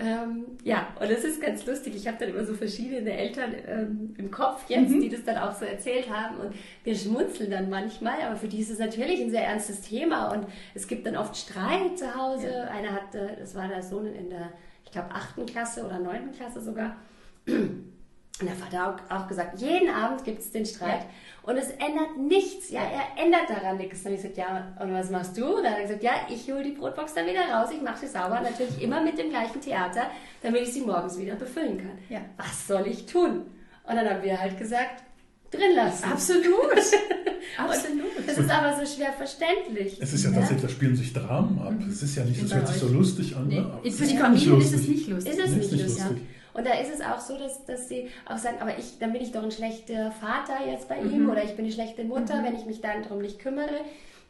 [0.00, 1.94] Ähm, ja, und es ist ganz lustig.
[1.94, 5.00] Ich habe dann immer so verschiedene Eltern ähm, im Kopf jetzt, Mhm.
[5.00, 6.38] die das dann auch so erzählt haben.
[6.38, 10.32] Und wir schmunzeln dann manchmal, aber für die ist es natürlich ein sehr ernstes Thema.
[10.32, 12.48] Und es gibt dann oft Streit zu Hause.
[12.48, 12.64] Ja.
[12.64, 14.52] Einer hatte, das war der Sohn in der,
[14.84, 16.96] ich glaube, achten Klasse oder neunten Klasse sogar.
[18.40, 21.06] Und der Vater hat auch, auch gesagt, jeden Abend gibt es den Streit.
[21.44, 22.68] Und es ändert nichts.
[22.70, 24.04] Ja, er ändert daran nichts.
[24.04, 25.44] Und ich gesagt, ja, und was machst du?
[25.56, 27.98] Und dann hat er gesagt, ja, ich hole die Brotbox dann wieder raus, ich mache
[28.00, 28.40] sie sauber.
[28.40, 30.10] Natürlich immer mit dem gleichen Theater,
[30.42, 31.96] damit ich sie morgens wieder befüllen kann.
[32.08, 32.22] Ja.
[32.36, 33.42] Was soll ich tun?
[33.86, 35.04] Und dann haben wir halt gesagt,
[35.52, 36.04] drin lassen.
[36.10, 36.44] Absolut.
[37.56, 38.04] Absolut.
[38.26, 39.98] Das ist aber so schwer verständlich.
[40.00, 40.36] Es ist ja Ja.
[40.38, 41.74] tatsächlich, da spielen sich Dramen ab.
[41.88, 43.46] Es ist ja nicht, das hört bei sich so lustig an.
[43.46, 43.60] Nee.
[43.60, 43.66] ne?
[43.72, 45.32] Aber es Für die Familien ist es nicht lustig.
[45.34, 46.04] Ist es Nee, nicht ist nicht lustig.
[46.04, 46.26] lustig.
[46.54, 49.20] Und da ist es auch so, dass, dass sie auch sagen, aber ich, dann bin
[49.22, 51.10] ich doch ein schlechter Vater jetzt bei Mhm.
[51.14, 53.80] ihm oder ich bin eine schlechte Mutter, wenn ich mich dann darum nicht kümmere.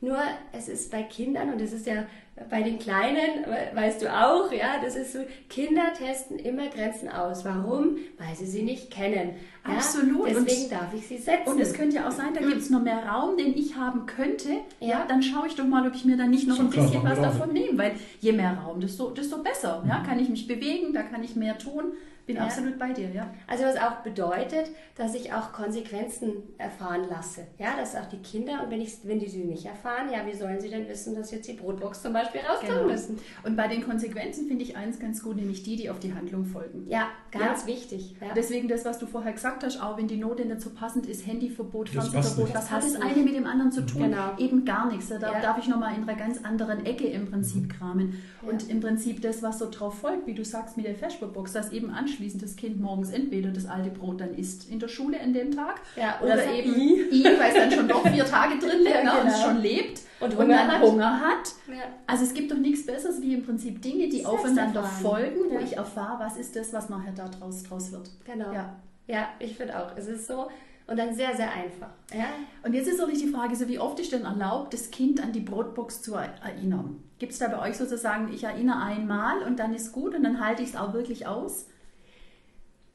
[0.01, 0.19] Nur
[0.53, 2.05] es ist bei Kindern und das ist ja
[2.51, 7.09] bei den Kleinen, we- weißt du auch, ja, das ist so, Kinder testen immer Grenzen
[7.09, 7.45] aus.
[7.45, 7.97] Warum?
[8.19, 9.37] Weil sie sie nicht kennen.
[9.67, 9.75] Ja?
[9.77, 10.35] Absolut.
[10.37, 11.49] Und- Deswegen darf ich sie setzen.
[11.49, 14.05] Und es könnte ja auch sein, da gibt es noch mehr Raum, den ich haben
[14.05, 14.49] könnte.
[14.81, 15.05] Ja, Ja.
[15.09, 17.21] dann schaue ich doch mal, ob ich mir da nicht noch ein klar, bisschen was
[17.21, 17.79] davon nehme.
[17.79, 19.83] Weil je mehr Raum, desto, desto besser.
[19.89, 21.93] Ja, kann ich mich bewegen, da kann ich mehr tun.
[22.27, 22.45] Bin Ja.
[22.45, 23.33] absolut bei dir, ja.
[23.47, 27.43] Also was auch bedeutet, dass ich auch Konsequenzen erfahren lasse.
[27.59, 30.35] Ja, dass auch die Kinder, und wenn, ich, wenn die sie nicht erfahren, ja, wie
[30.35, 32.87] sollen sie denn wissen, dass jetzt die Brotbox zum Beispiel raus tun Genau.
[32.87, 33.19] müssen?
[33.43, 36.47] Und bei den Konsequenzen finde ich eins ganz gut, nämlich die, die auf die Handlung
[36.47, 36.87] folgen.
[36.89, 38.17] Ja, ganz wichtig.
[38.21, 38.29] Ja.
[38.35, 41.27] Deswegen das, was du vorher gesagt hast, auch wenn die Note nicht so passend ist,
[41.27, 44.03] Handyverbot, Das Fernsehverbot, was hat Das das eine mit dem anderen zu tun?
[44.03, 44.33] Genau.
[44.39, 45.09] Eben gar nichts.
[45.09, 45.41] Da darf, Ja.
[45.43, 48.23] darf ich nochmal in einer ganz anderen Ecke im Prinzip kramen.
[48.41, 51.71] Und im Prinzip das, was so drauf folgt, wie du sagst mit der Festbox, dass
[51.73, 55.33] eben anschließend das Kind morgens entweder das alte Brot dann isst in der Schule an
[55.33, 57.03] dem Tag Ja, oder, oder eben I.
[57.11, 59.47] I, weil es dann schon doch vier Tage drin liegt Ja, ne, und es genau.
[59.49, 60.83] schon lebt Und und, Hunger dann hat.
[60.83, 61.53] Hunger hat.
[61.69, 61.83] Ja.
[62.07, 65.77] Also es gibt doch nichts Besseres wie im Prinzip Dinge, die aufeinander folgen, wo ich
[65.77, 68.11] erfahre, was ist das, was nachher da draus, draus wird.
[68.25, 68.53] Genau.
[68.53, 68.77] Ja.
[69.07, 69.97] Ja, ich finde auch.
[69.97, 70.49] Es ist so
[70.87, 71.89] und dann sehr, sehr einfach.
[72.13, 72.27] Ja.
[72.63, 75.33] Und jetzt ist natürlich die Frage, so wie oft ist denn erlaubt, das Kind an
[75.33, 77.03] die Brotbox zu er- erinnern?
[77.19, 80.45] Gibt es da bei euch sozusagen, ich erinnere einmal und dann ist gut und dann
[80.45, 81.69] halte ich es auch wirklich aus?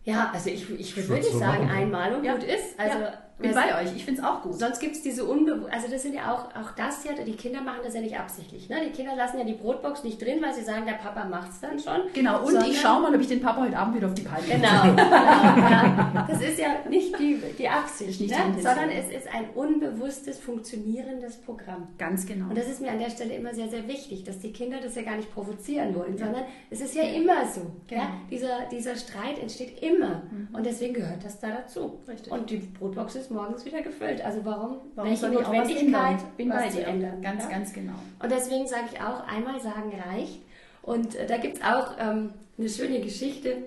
[0.09, 2.33] Ja, also ich, ich würde sagen, einmal und Ja.
[2.33, 2.79] gut ist.
[2.79, 4.59] Also ja, bin bei euch, ich finde es auch gut.
[4.59, 7.61] Sonst gibt es diese unbewusst, also das sind ja auch, auch das ja, die Kinder
[7.61, 8.69] machen das ja nicht absichtlich.
[8.69, 8.77] Ne?
[8.85, 11.59] Die Kinder lassen ja die Brotbox nicht drin, weil sie sagen, der Papa macht es
[11.61, 12.11] dann schon.
[12.13, 14.23] Genau, und Sondern- ich schaue mal, ob ich den Papa heute Abend wieder auf die
[14.23, 16.25] Palme Genau, genau ja.
[16.27, 18.55] Das ist ja nicht die, die Absicht, nicht ne?
[18.55, 21.87] sondern es ist ein unbewusstes, funktionierendes Programm.
[21.97, 22.49] Ganz genau.
[22.49, 24.95] Und das ist mir an der Stelle immer sehr, sehr wichtig, dass die Kinder das
[24.95, 27.61] ja gar nicht provozieren wollen, sondern es ist ja immer so.
[27.87, 28.01] Genau.
[28.01, 28.11] Ja?
[28.29, 30.23] Dieser, dieser Streit entsteht immer.
[30.51, 31.99] Und deswegen gehört das da dazu.
[32.07, 32.31] Richtig.
[32.31, 34.23] Und die Brotbox ist morgens wieder gefüllt.
[34.23, 36.37] Also warum, Warum welche Notwendigkeit?
[36.37, 36.87] Bin bei dir.
[36.87, 37.21] ändern?
[37.21, 37.49] Ganz, ja?
[37.49, 37.95] ganz genau.
[38.21, 40.41] Und deswegen sage ich auch, einmal sagen reicht.
[40.81, 43.57] Und äh, da gibt es auch ähm, eine schöne Geschichte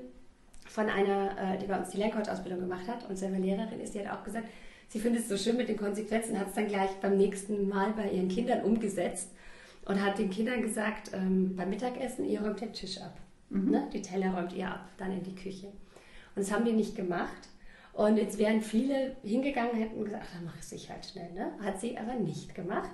[0.66, 4.06] von einer, äh, die bei uns die Lehrcoach-Ausbildung gemacht hat und selber Lehrerin ist, die
[4.06, 4.46] hat auch gesagt,
[4.88, 7.92] sie findet es so schön mit den Konsequenzen, hat es dann gleich beim nächsten Mal
[7.92, 9.30] bei ihren Kindern umgesetzt
[9.84, 13.16] und hat den Kindern gesagt, ähm, beim Mittagessen, ihr räumt den Tisch ab.
[13.50, 13.88] Ne?
[13.92, 15.66] Die Teller räumt ihr ab, dann in die Küche.
[15.66, 17.48] Und das haben die nicht gemacht.
[17.92, 21.30] Und jetzt wären viele hingegangen, hätten gesagt, dann mache ich es halt schnell.
[21.32, 21.52] Ne?
[21.62, 22.90] Hat sie aber nicht gemacht.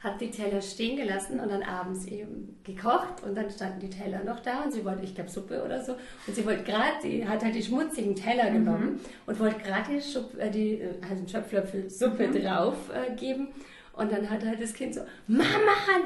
[0.00, 4.22] Hat die Teller stehen gelassen und dann abends eben gekocht und dann standen die Teller
[4.22, 5.94] noch da und sie wollte, ich glaube, Suppe oder so.
[6.26, 8.64] Und sie wollte gerade, sie hat halt die schmutzigen Teller Mhm.
[8.64, 12.42] genommen und wollte gerade die, Schupp, äh, die äh, also einen Schöpflöffel Suppe Mhm.
[12.42, 13.48] drauf äh, geben.
[13.92, 15.42] Und dann hat halt das Kind so, Mama,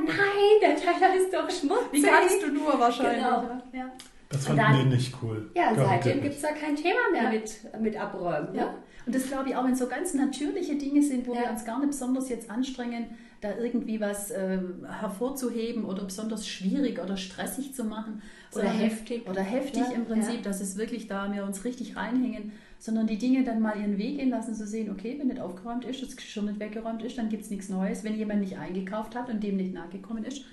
[0.06, 0.16] nein,
[0.62, 1.92] der Teller ist doch schmutzig.
[1.92, 3.16] Wie kannst du nur wahrscheinlich?
[3.22, 3.42] Genau.
[3.74, 3.92] Ja.
[4.32, 5.50] Das fanden dann- wir nicht cool.
[5.54, 7.30] Ja, Garantiert seitdem gibt es da kein Thema mehr Ja.
[7.30, 8.54] mit, mit Abräumen.
[8.54, 8.64] Ja.
[8.64, 8.74] Ne?
[9.04, 11.42] Und das glaube ich auch, wenn so ganz natürliche Dinge sind, wo Ja.
[11.42, 13.06] wir uns gar nicht besonders jetzt anstrengen,
[13.40, 18.22] da irgendwie was ähm, hervorzuheben oder besonders schwierig oder stressig zu machen.
[18.54, 19.28] Oder sondern- heftig.
[19.28, 20.42] Oder heftig Ja, im Prinzip, ja.
[20.42, 24.18] dass es wirklich da wir uns richtig reinhängen, sondern die Dinge dann mal ihren Weg
[24.18, 27.28] gehen lassen, zu sehen, okay, wenn nicht aufgeräumt ist, das Geschirr nicht weggeräumt ist, dann
[27.28, 28.04] gibt es nichts Neues.
[28.04, 30.44] Wenn jemand nicht eingekauft hat und dem nicht nachgekommen ist,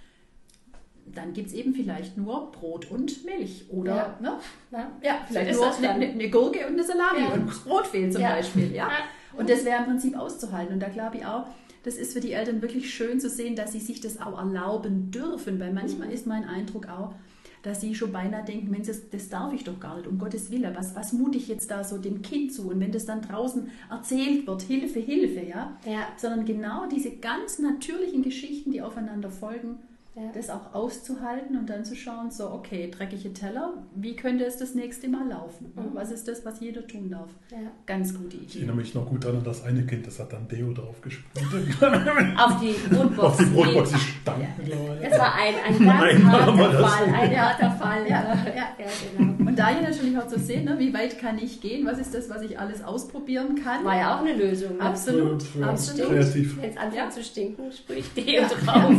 [1.15, 3.65] dann gibt es eben vielleicht nur Brot und Milch.
[3.69, 4.17] Oder, Ja.
[4.21, 4.39] ne?
[4.71, 4.91] Ja.
[5.03, 7.33] Ja, vielleicht ist nur eine, eine, Gurke und eine Salami Ja.
[7.33, 8.21] und Brot fehlt zum.
[8.21, 8.71] Beispiel.
[8.73, 8.87] Ja?
[8.87, 9.39] Ja.
[9.39, 10.73] Und das wäre im Prinzip auszuhalten.
[10.73, 11.45] Und da glaube ich auch,
[11.83, 15.11] das ist für die Eltern wirklich schön zu sehen, dass sie sich das auch erlauben
[15.11, 15.59] dürfen.
[15.59, 17.13] Weil manchmal ist mein Eindruck auch,
[17.61, 20.49] dass sie schon beinahe denken, Mensch, das, das darf ich doch gar nicht, um Gottes
[20.49, 20.73] Willen.
[20.75, 22.69] Was, was mute ich jetzt da so dem Kind zu?
[22.69, 25.77] Und wenn das dann draußen erzählt wird, Hilfe, Hilfe, ja.
[25.85, 26.07] Ja.
[26.17, 29.77] Sondern genau diese ganz natürlichen Geschichten, die aufeinander folgen,
[30.15, 30.23] Ja.
[30.33, 34.75] das auch auszuhalten und dann zu schauen, so, okay, dreckige Teller, wie könnte es das
[34.75, 35.71] nächste Mal laufen?
[35.75, 35.91] Mhm.
[35.93, 37.29] Was ist das, was jeder tun darf?
[37.51, 37.57] Ja.
[37.85, 38.57] Ganz gute Ich Idee.
[38.59, 41.43] erinnere mich noch gut daran, das eine Kind, das hat dann Deo drauf gesprüht.
[42.37, 43.19] Auf die Brotbox.
[43.23, 45.09] Auf die Brotbox, die stank mittlerweile.
[45.09, 46.87] Das war ein, ein ganz Ein harter.
[46.87, 47.13] Fall.
[47.13, 48.01] Ein harter Fall.
[48.09, 48.55] Ja, Ja, ja.
[48.79, 48.85] ja
[49.17, 49.49] genau.
[49.49, 51.85] Und da hier natürlich auch zu sehen, ne, wie weit kann ich gehen?
[51.85, 53.85] Was ist das, was ich alles ausprobieren kann?
[53.85, 54.77] War ja auch eine Lösung.
[54.77, 54.81] Ne?
[54.83, 56.09] Absolut, Ja, ja, absolut.
[56.09, 56.57] kreativ.
[56.61, 57.09] Wenn es anfängt Ja.
[57.09, 58.93] zu stinken, sprühe ich Deo drauf.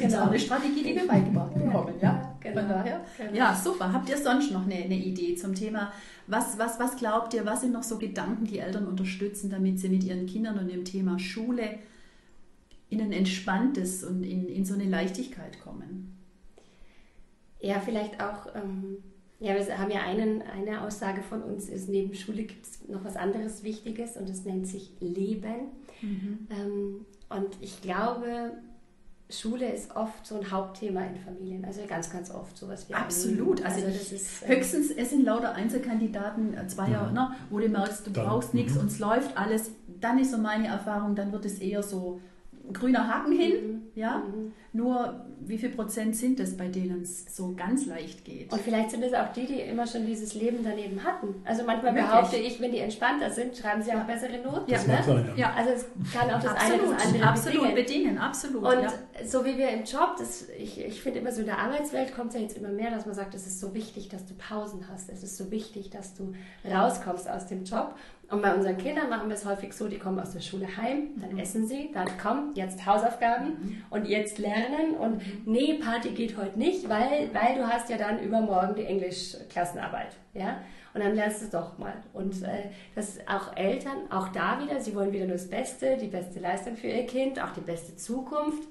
[0.00, 1.94] Das eine Strategie, die wir beigebracht bekommen.
[2.00, 2.60] Ja, genau.
[2.60, 3.04] Von daher.
[3.16, 3.32] Genau.
[3.34, 3.92] Ja, super.
[3.92, 5.92] Habt ihr sonst noch eine, eine Idee zum Thema?
[6.26, 9.88] Was, was, was glaubt ihr, was sind noch so Gedanken, die Eltern unterstützen, damit sie
[9.88, 11.78] mit ihren Kindern und dem Thema Schule
[12.90, 16.16] in ein entspanntes und in, in so eine Leichtigkeit kommen?
[17.60, 18.98] Ja, vielleicht auch, ähm,
[19.40, 23.04] ja, wir haben ja einen, eine Aussage von uns, ist neben Schule gibt es noch
[23.04, 25.72] was anderes Wichtiges und das nennt sich Leben.
[26.02, 28.52] Ähm, und ich glaube,
[29.30, 33.60] Schule ist oft so ein Hauptthema in Familien, also ganz, ganz oft sowas wie Absolut.
[33.60, 33.86] erleben.
[33.86, 38.06] Also, das ist äh, höchstens, es sind lauter Einzelkandidaten, äh, Zweier, ne, wo du merkst,
[38.06, 38.80] du Dann, brauchst nichts mhm.
[38.80, 39.70] und es läuft alles.
[40.00, 42.20] Dann ist so meine Erfahrung, dann wird es eher so
[42.66, 43.82] ein grüner Haken hin.
[43.94, 44.22] Ja?
[44.72, 44.80] Mhm.
[44.80, 48.52] Nur wie viel Prozent sind es, bei denen es so ganz leicht geht?
[48.52, 51.36] Und vielleicht sind es auch die, die immer schon dieses Leben daneben hatten.
[51.44, 52.10] Also manchmal Wirklich?
[52.10, 54.70] behaupte ich, wenn die entspannter sind, schreiben sie auch bessere Noten.
[54.70, 54.78] Ja.
[54.78, 54.98] Das ne?
[55.06, 55.52] sein, ja.
[55.56, 57.74] Also es kann auch das eine absolut, das andere absolut bedingen.
[57.74, 58.62] bedingen, absolut.
[58.64, 58.92] Und ja.
[59.24, 62.28] so wie wir im Job, das, ich, ich finde immer so in der Arbeitswelt kommt
[62.30, 64.86] es ja jetzt immer mehr, dass man sagt, es ist so wichtig, dass du Pausen
[64.92, 65.08] hast.
[65.08, 66.34] Es ist so wichtig, dass du
[66.68, 67.94] rauskommst aus dem Job.
[68.30, 71.12] Und bei unseren Kindern machen wir es häufig so, die kommen aus der Schule heim,
[71.16, 71.38] dann Mhm.
[71.38, 74.57] essen sie, dann komm, jetzt Hausaufgaben und jetzt lernen
[75.00, 75.42] und Mhm.
[75.46, 80.16] nee, Party geht heute nicht, weil, weil du hast ja dann übermorgen die Englischklassenarbeit.
[80.34, 80.58] Ja?
[80.94, 81.94] Und dann lernst du es doch mal.
[82.12, 86.06] Und äh, dass auch Eltern, auch da wieder, sie wollen wieder nur das Beste, die
[86.08, 88.62] beste Leistung für ihr Kind, auch die beste Zukunft,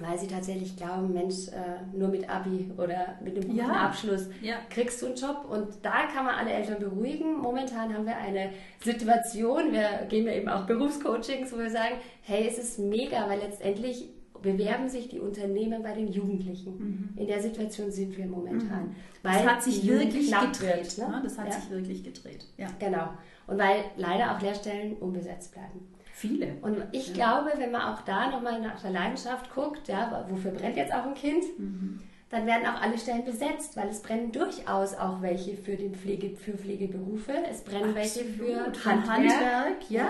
[0.00, 3.70] weil sie tatsächlich glauben, Mensch, äh, nur mit Abi oder mit einem guten Ja.
[3.86, 4.28] Abschluss
[4.70, 5.46] kriegst du einen Job.
[5.48, 7.38] Und da kann man alle Eltern beruhigen.
[7.38, 8.50] Momentan haben wir eine
[8.80, 13.38] Situation, wir geben ja eben auch Berufscoachings, wo wir sagen, hey, es ist mega, weil
[13.38, 14.08] letztendlich
[14.44, 17.12] bewerben sich die Unternehmen bei den Jugendlichen.
[17.16, 18.94] In der Situation sind wir momentan.
[19.22, 19.44] Weil Mhm.
[19.44, 20.60] Das hat sich wirklich gedreht.
[20.60, 21.16] wird, ne?
[21.16, 21.20] ne?
[21.24, 22.46] Das hat ja, sich wirklich gedreht.
[22.56, 22.68] Ja.
[22.78, 23.08] genau.
[23.48, 25.80] Und weil leider auch Lehrstellen unbesetzt bleiben.
[26.12, 26.54] Viele.
[26.62, 30.76] Und ich glaube, wenn man auch da nochmal nach der Leidenschaft guckt, ja, wofür brennt
[30.76, 31.98] jetzt auch ein Kind, Mhm.
[32.30, 36.34] Dann werden auch alle Stellen besetzt, weil es brennen durchaus auch welche für, den Pflege,
[36.36, 38.86] für Pflegeberufe, es brennen welche für Absolut.
[38.86, 40.06] Handwerk, Handwerk, ja,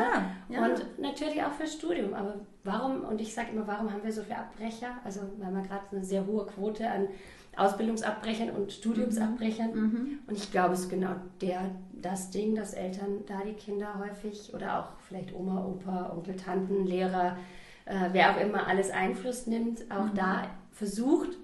[0.49, 0.65] ja.
[0.65, 2.15] und natürlich auch für Studium.
[2.15, 4.97] Aber warum, und ich sage immer, warum haben wir so viele Abbrecher?
[5.05, 7.09] Also wir haben ja gerade eine sehr hohe Quote an
[7.57, 9.73] Ausbildungsabbrechern und Studiumsabbrechern.
[9.75, 10.19] Mhm.
[10.27, 14.53] Und ich glaube, es ist genau der, das Ding, dass Eltern da die Kinder häufig
[14.55, 17.37] oder auch vielleicht Oma, Opa, Onkel, Tanten, Lehrer,
[17.85, 20.15] äh, wer auch immer alles Einfluss nimmt, auch Mhm.
[20.15, 21.37] da versucht,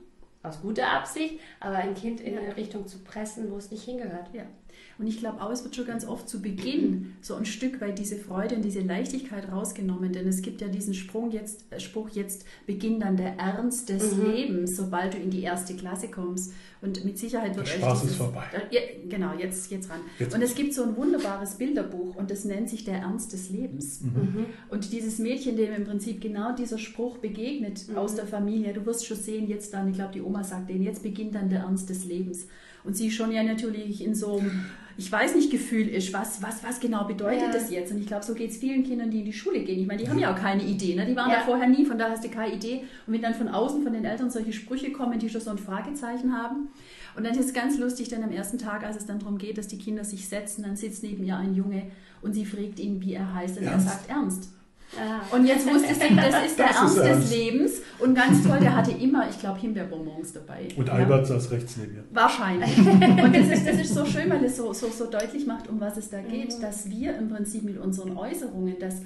[0.43, 4.33] aus guter Absicht, aber ein Kind in eine Richtung zu pressen, wo es nicht hingehört.
[4.33, 4.45] Ja.
[5.01, 7.99] Und ich glaube auch, es wird schon ganz oft zu Beginn so ein Stück weit
[7.99, 12.11] diese Freude und diese Leichtigkeit rausgenommen, denn es gibt ja diesen Sprung jetzt, äh, Spruch,
[12.11, 14.31] jetzt beginnt dann der Ernst des Mhm.
[14.31, 16.53] Lebens, sobald du in die erste Klasse kommst.
[16.83, 18.45] Und mit Sicherheit wird Der euch Spaß ist dieses, vorbei.
[18.53, 20.01] Äh, Ja, genau, jetzt, jetzt ran.
[20.19, 20.35] Jetzt.
[20.35, 24.03] Und es gibt so ein wunderbares Bilderbuch und das nennt sich der Ernst des Lebens.
[24.69, 29.07] Und dieses Mädchen, dem im Prinzip genau dieser Spruch begegnet aus der Familie, du wirst
[29.07, 31.89] schon sehen, jetzt dann, ich glaube, die Oma sagt denen, jetzt beginnt dann der Ernst
[31.89, 32.47] des Lebens.
[32.85, 34.67] Und sie schon ja natürlich in so einem,
[34.97, 37.53] ich weiß nicht, Gefühl ist, was, was, was genau bedeutet Ja.
[37.53, 37.91] das jetzt?
[37.93, 39.81] Und ich glaube, so geht es vielen Kindern, die in die Schule gehen.
[39.81, 41.07] Ich meine, die haben ja auch keine Idee, ne?
[41.07, 41.37] die waren Ja.
[41.39, 42.83] da vorher nie, von daher hast du keine Idee.
[43.07, 45.59] Und wenn dann von außen, von den Eltern solche Sprüche kommen, die schon so ein
[45.59, 46.69] Fragezeichen haben.
[47.17, 49.59] Und dann ist es ganz lustig, dann am ersten Tag, als es dann darum geht,
[49.59, 51.85] dass die Kinder sich setzen, dann sitzt neben ihr ein Junge
[52.23, 53.59] und sie fragt ihn, wie er heißt.
[53.59, 53.87] Und Ernst?
[53.87, 54.49] er sagt Ernst.
[54.99, 55.35] Ah.
[55.35, 57.33] Und jetzt wusste sie, das ist der Das ist Ernst des ernst.
[57.33, 57.73] Lebens.
[58.01, 60.69] Und ganz toll, der hatte immer, ich glaube, Himbeerbonbons dabei.
[60.77, 60.95] Und Ja.
[60.95, 62.05] Albert saß rechts neben mir.
[62.11, 62.77] Wahrscheinlich.
[62.79, 63.01] Und
[63.37, 65.97] das ist, das ist so schön, weil es so, so, so deutlich macht, um was
[65.97, 66.63] es da geht, Mhm.
[66.63, 69.03] dass wir im Prinzip mit unseren Äußerungen, dass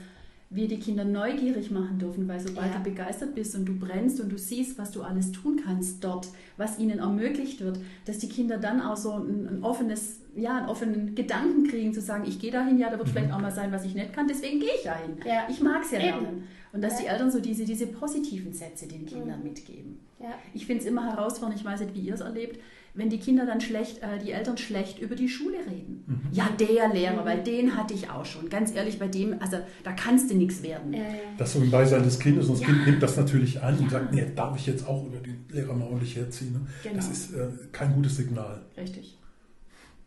[0.54, 2.78] wir die Kinder neugierig machen dürfen, weil sobald Ja.
[2.78, 6.28] du begeistert bist und du brennst und du siehst, was du alles tun kannst dort,
[6.56, 10.68] was ihnen ermöglicht wird, dass die Kinder dann auch so ein, ein offenes, ja, einen
[10.68, 13.72] offenen Gedanken kriegen, zu sagen, ich gehe dahin, ja, da wird vielleicht auch mal sein,
[13.72, 15.16] was ich nicht kann, deswegen gehe ich dahin.
[15.26, 15.46] Ja.
[15.48, 16.06] Ich mag es ja Eben.
[16.22, 16.42] lernen.
[16.72, 17.00] Und dass Ja.
[17.00, 19.44] die Eltern so diese, diese positiven Sätze den Kindern Mhm.
[19.44, 19.98] mitgeben.
[20.20, 20.34] Ja.
[20.54, 22.60] Ich finde es immer herausfordernd, ich weiß nicht, wie ihr es erlebt,
[22.96, 26.04] wenn die Kinder dann schlecht, äh, die Eltern schlecht über die Schule reden.
[26.06, 26.20] Mhm.
[26.32, 28.48] Ja, der Lehrer, weil den hatte ich auch schon.
[28.48, 30.92] Ganz ehrlich, bei dem, also da kannst du nichts werden.
[30.92, 31.00] Ja.
[31.36, 32.66] Das so im Beisein des Kindes und das Ja.
[32.68, 33.90] Kind nimmt das natürlich an und Ja.
[33.90, 36.52] sagt, nee, darf ich jetzt auch über den Lehrer mal ordentlich herziehen.
[36.52, 36.60] Ne?
[36.84, 36.94] Genau.
[36.96, 38.62] Das ist äh, kein gutes Signal.
[38.76, 39.18] Richtig.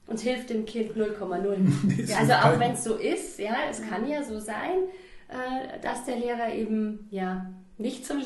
[0.07, 1.57] Und hilft dem Kind 0,0.
[1.83, 4.77] Nee, es Ja, also auch wenn es so ist, ja, es kann ja so sein,
[5.27, 8.21] äh, dass der Lehrer eben ja nicht zum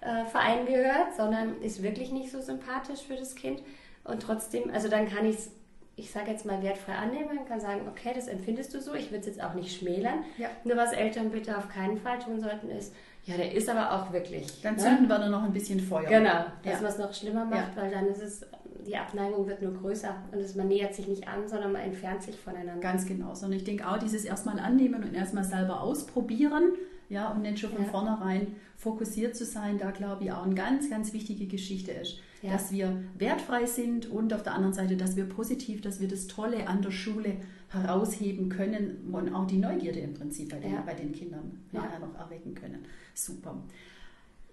[0.00, 3.62] lieben Lieblingslehrerverein gehört, sondern ist wirklich nicht so sympathisch für das Kind.
[4.04, 5.50] Und trotzdem, also dann kann ich es,
[5.96, 9.20] ich sage jetzt mal wertfrei annehmen, kann sagen, okay, das empfindest du so, ich würde
[9.20, 10.24] es jetzt auch nicht schmälern.
[10.38, 10.48] Ja.
[10.64, 12.94] Nur was Eltern bitte auf keinen Fall tun sollten, ist,
[13.26, 14.62] ja, der ist aber auch wirklich.
[14.62, 14.80] Dann ne?
[14.80, 16.08] zünden wir dann noch ein bisschen Feuer.
[16.08, 16.80] Genau, dass Ja.
[16.80, 18.46] man es noch schlimmer macht, weil dann ist es,
[18.86, 22.22] die Abneigung wird nur größer und es, man nähert sich nicht an, sondern man entfernt
[22.22, 22.80] sich voneinander.
[22.80, 23.34] Ganz genau.
[23.34, 26.72] Sondern ich denke auch, dieses erstmal annehmen und erstmal selber ausprobieren,
[27.10, 27.90] ja, und nicht schon von Ja.
[27.90, 32.52] vornherein fokussiert zu sein, da glaube ich auch eine ganz, ganz wichtige Geschichte ist, Ja.
[32.52, 36.26] dass wir wertfrei sind und auf der anderen Seite, dass wir positiv, dass wir das
[36.28, 37.36] Tolle an der Schule
[37.68, 40.80] herausheben können und auch die Neugierde im Prinzip bei den, Ja.
[40.80, 42.84] bei den Kindern nachher noch erwecken können.
[43.14, 43.56] Super.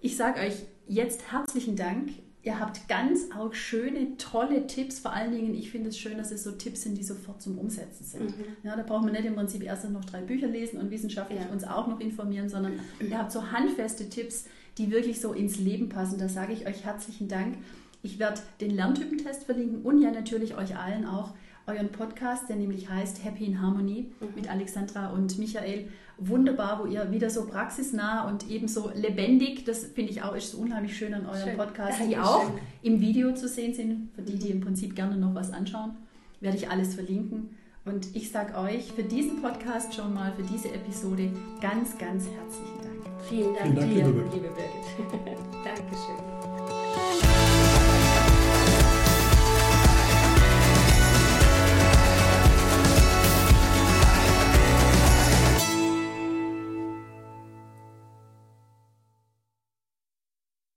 [0.00, 2.10] Ich sage euch jetzt herzlichen Dank.
[2.48, 5.00] Ihr habt ganz auch schöne, tolle Tipps.
[5.00, 7.58] Vor allen Dingen, ich finde es schön, dass es so Tipps sind, die sofort zum
[7.58, 8.38] Umsetzen sind.
[8.38, 8.44] Mhm.
[8.62, 11.48] Ja, da braucht man nicht im Prinzip erst noch drei Bücher lesen und wissenschaftlich Ja.
[11.52, 14.46] uns auch noch informieren, sondern ihr habt so handfeste Tipps,
[14.78, 16.18] die wirklich so ins Leben passen.
[16.18, 17.58] Da sage ich euch herzlichen Dank.
[18.02, 21.34] Ich werde den Lerntypentest verlinken und ja natürlich euch allen auch
[21.66, 24.28] euren Podcast, der nämlich heißt Happy in Harmony Mhm.
[24.36, 25.88] mit Alexandra und Michael.
[26.20, 30.58] Wunderbar, wo ihr wieder so praxisnah und ebenso lebendig, das finde ich auch ist so
[30.58, 31.56] unheimlich schön an eurem Schön.
[31.56, 32.24] Podcast, die Dankeschön.
[32.24, 32.50] auch
[32.82, 35.92] im Video zu sehen sind, für die, die im Prinzip gerne noch was anschauen,
[36.40, 37.50] werde ich alles verlinken.
[37.84, 42.78] Und ich sage euch für diesen Podcast schon mal, für diese Episode ganz, ganz herzlichen
[42.82, 42.98] Dank.
[43.28, 44.34] Vielen Dank, Vielen Dank, dir, liebe Birgit.
[44.34, 45.38] liebe Birgit.
[45.64, 47.47] Dankeschön.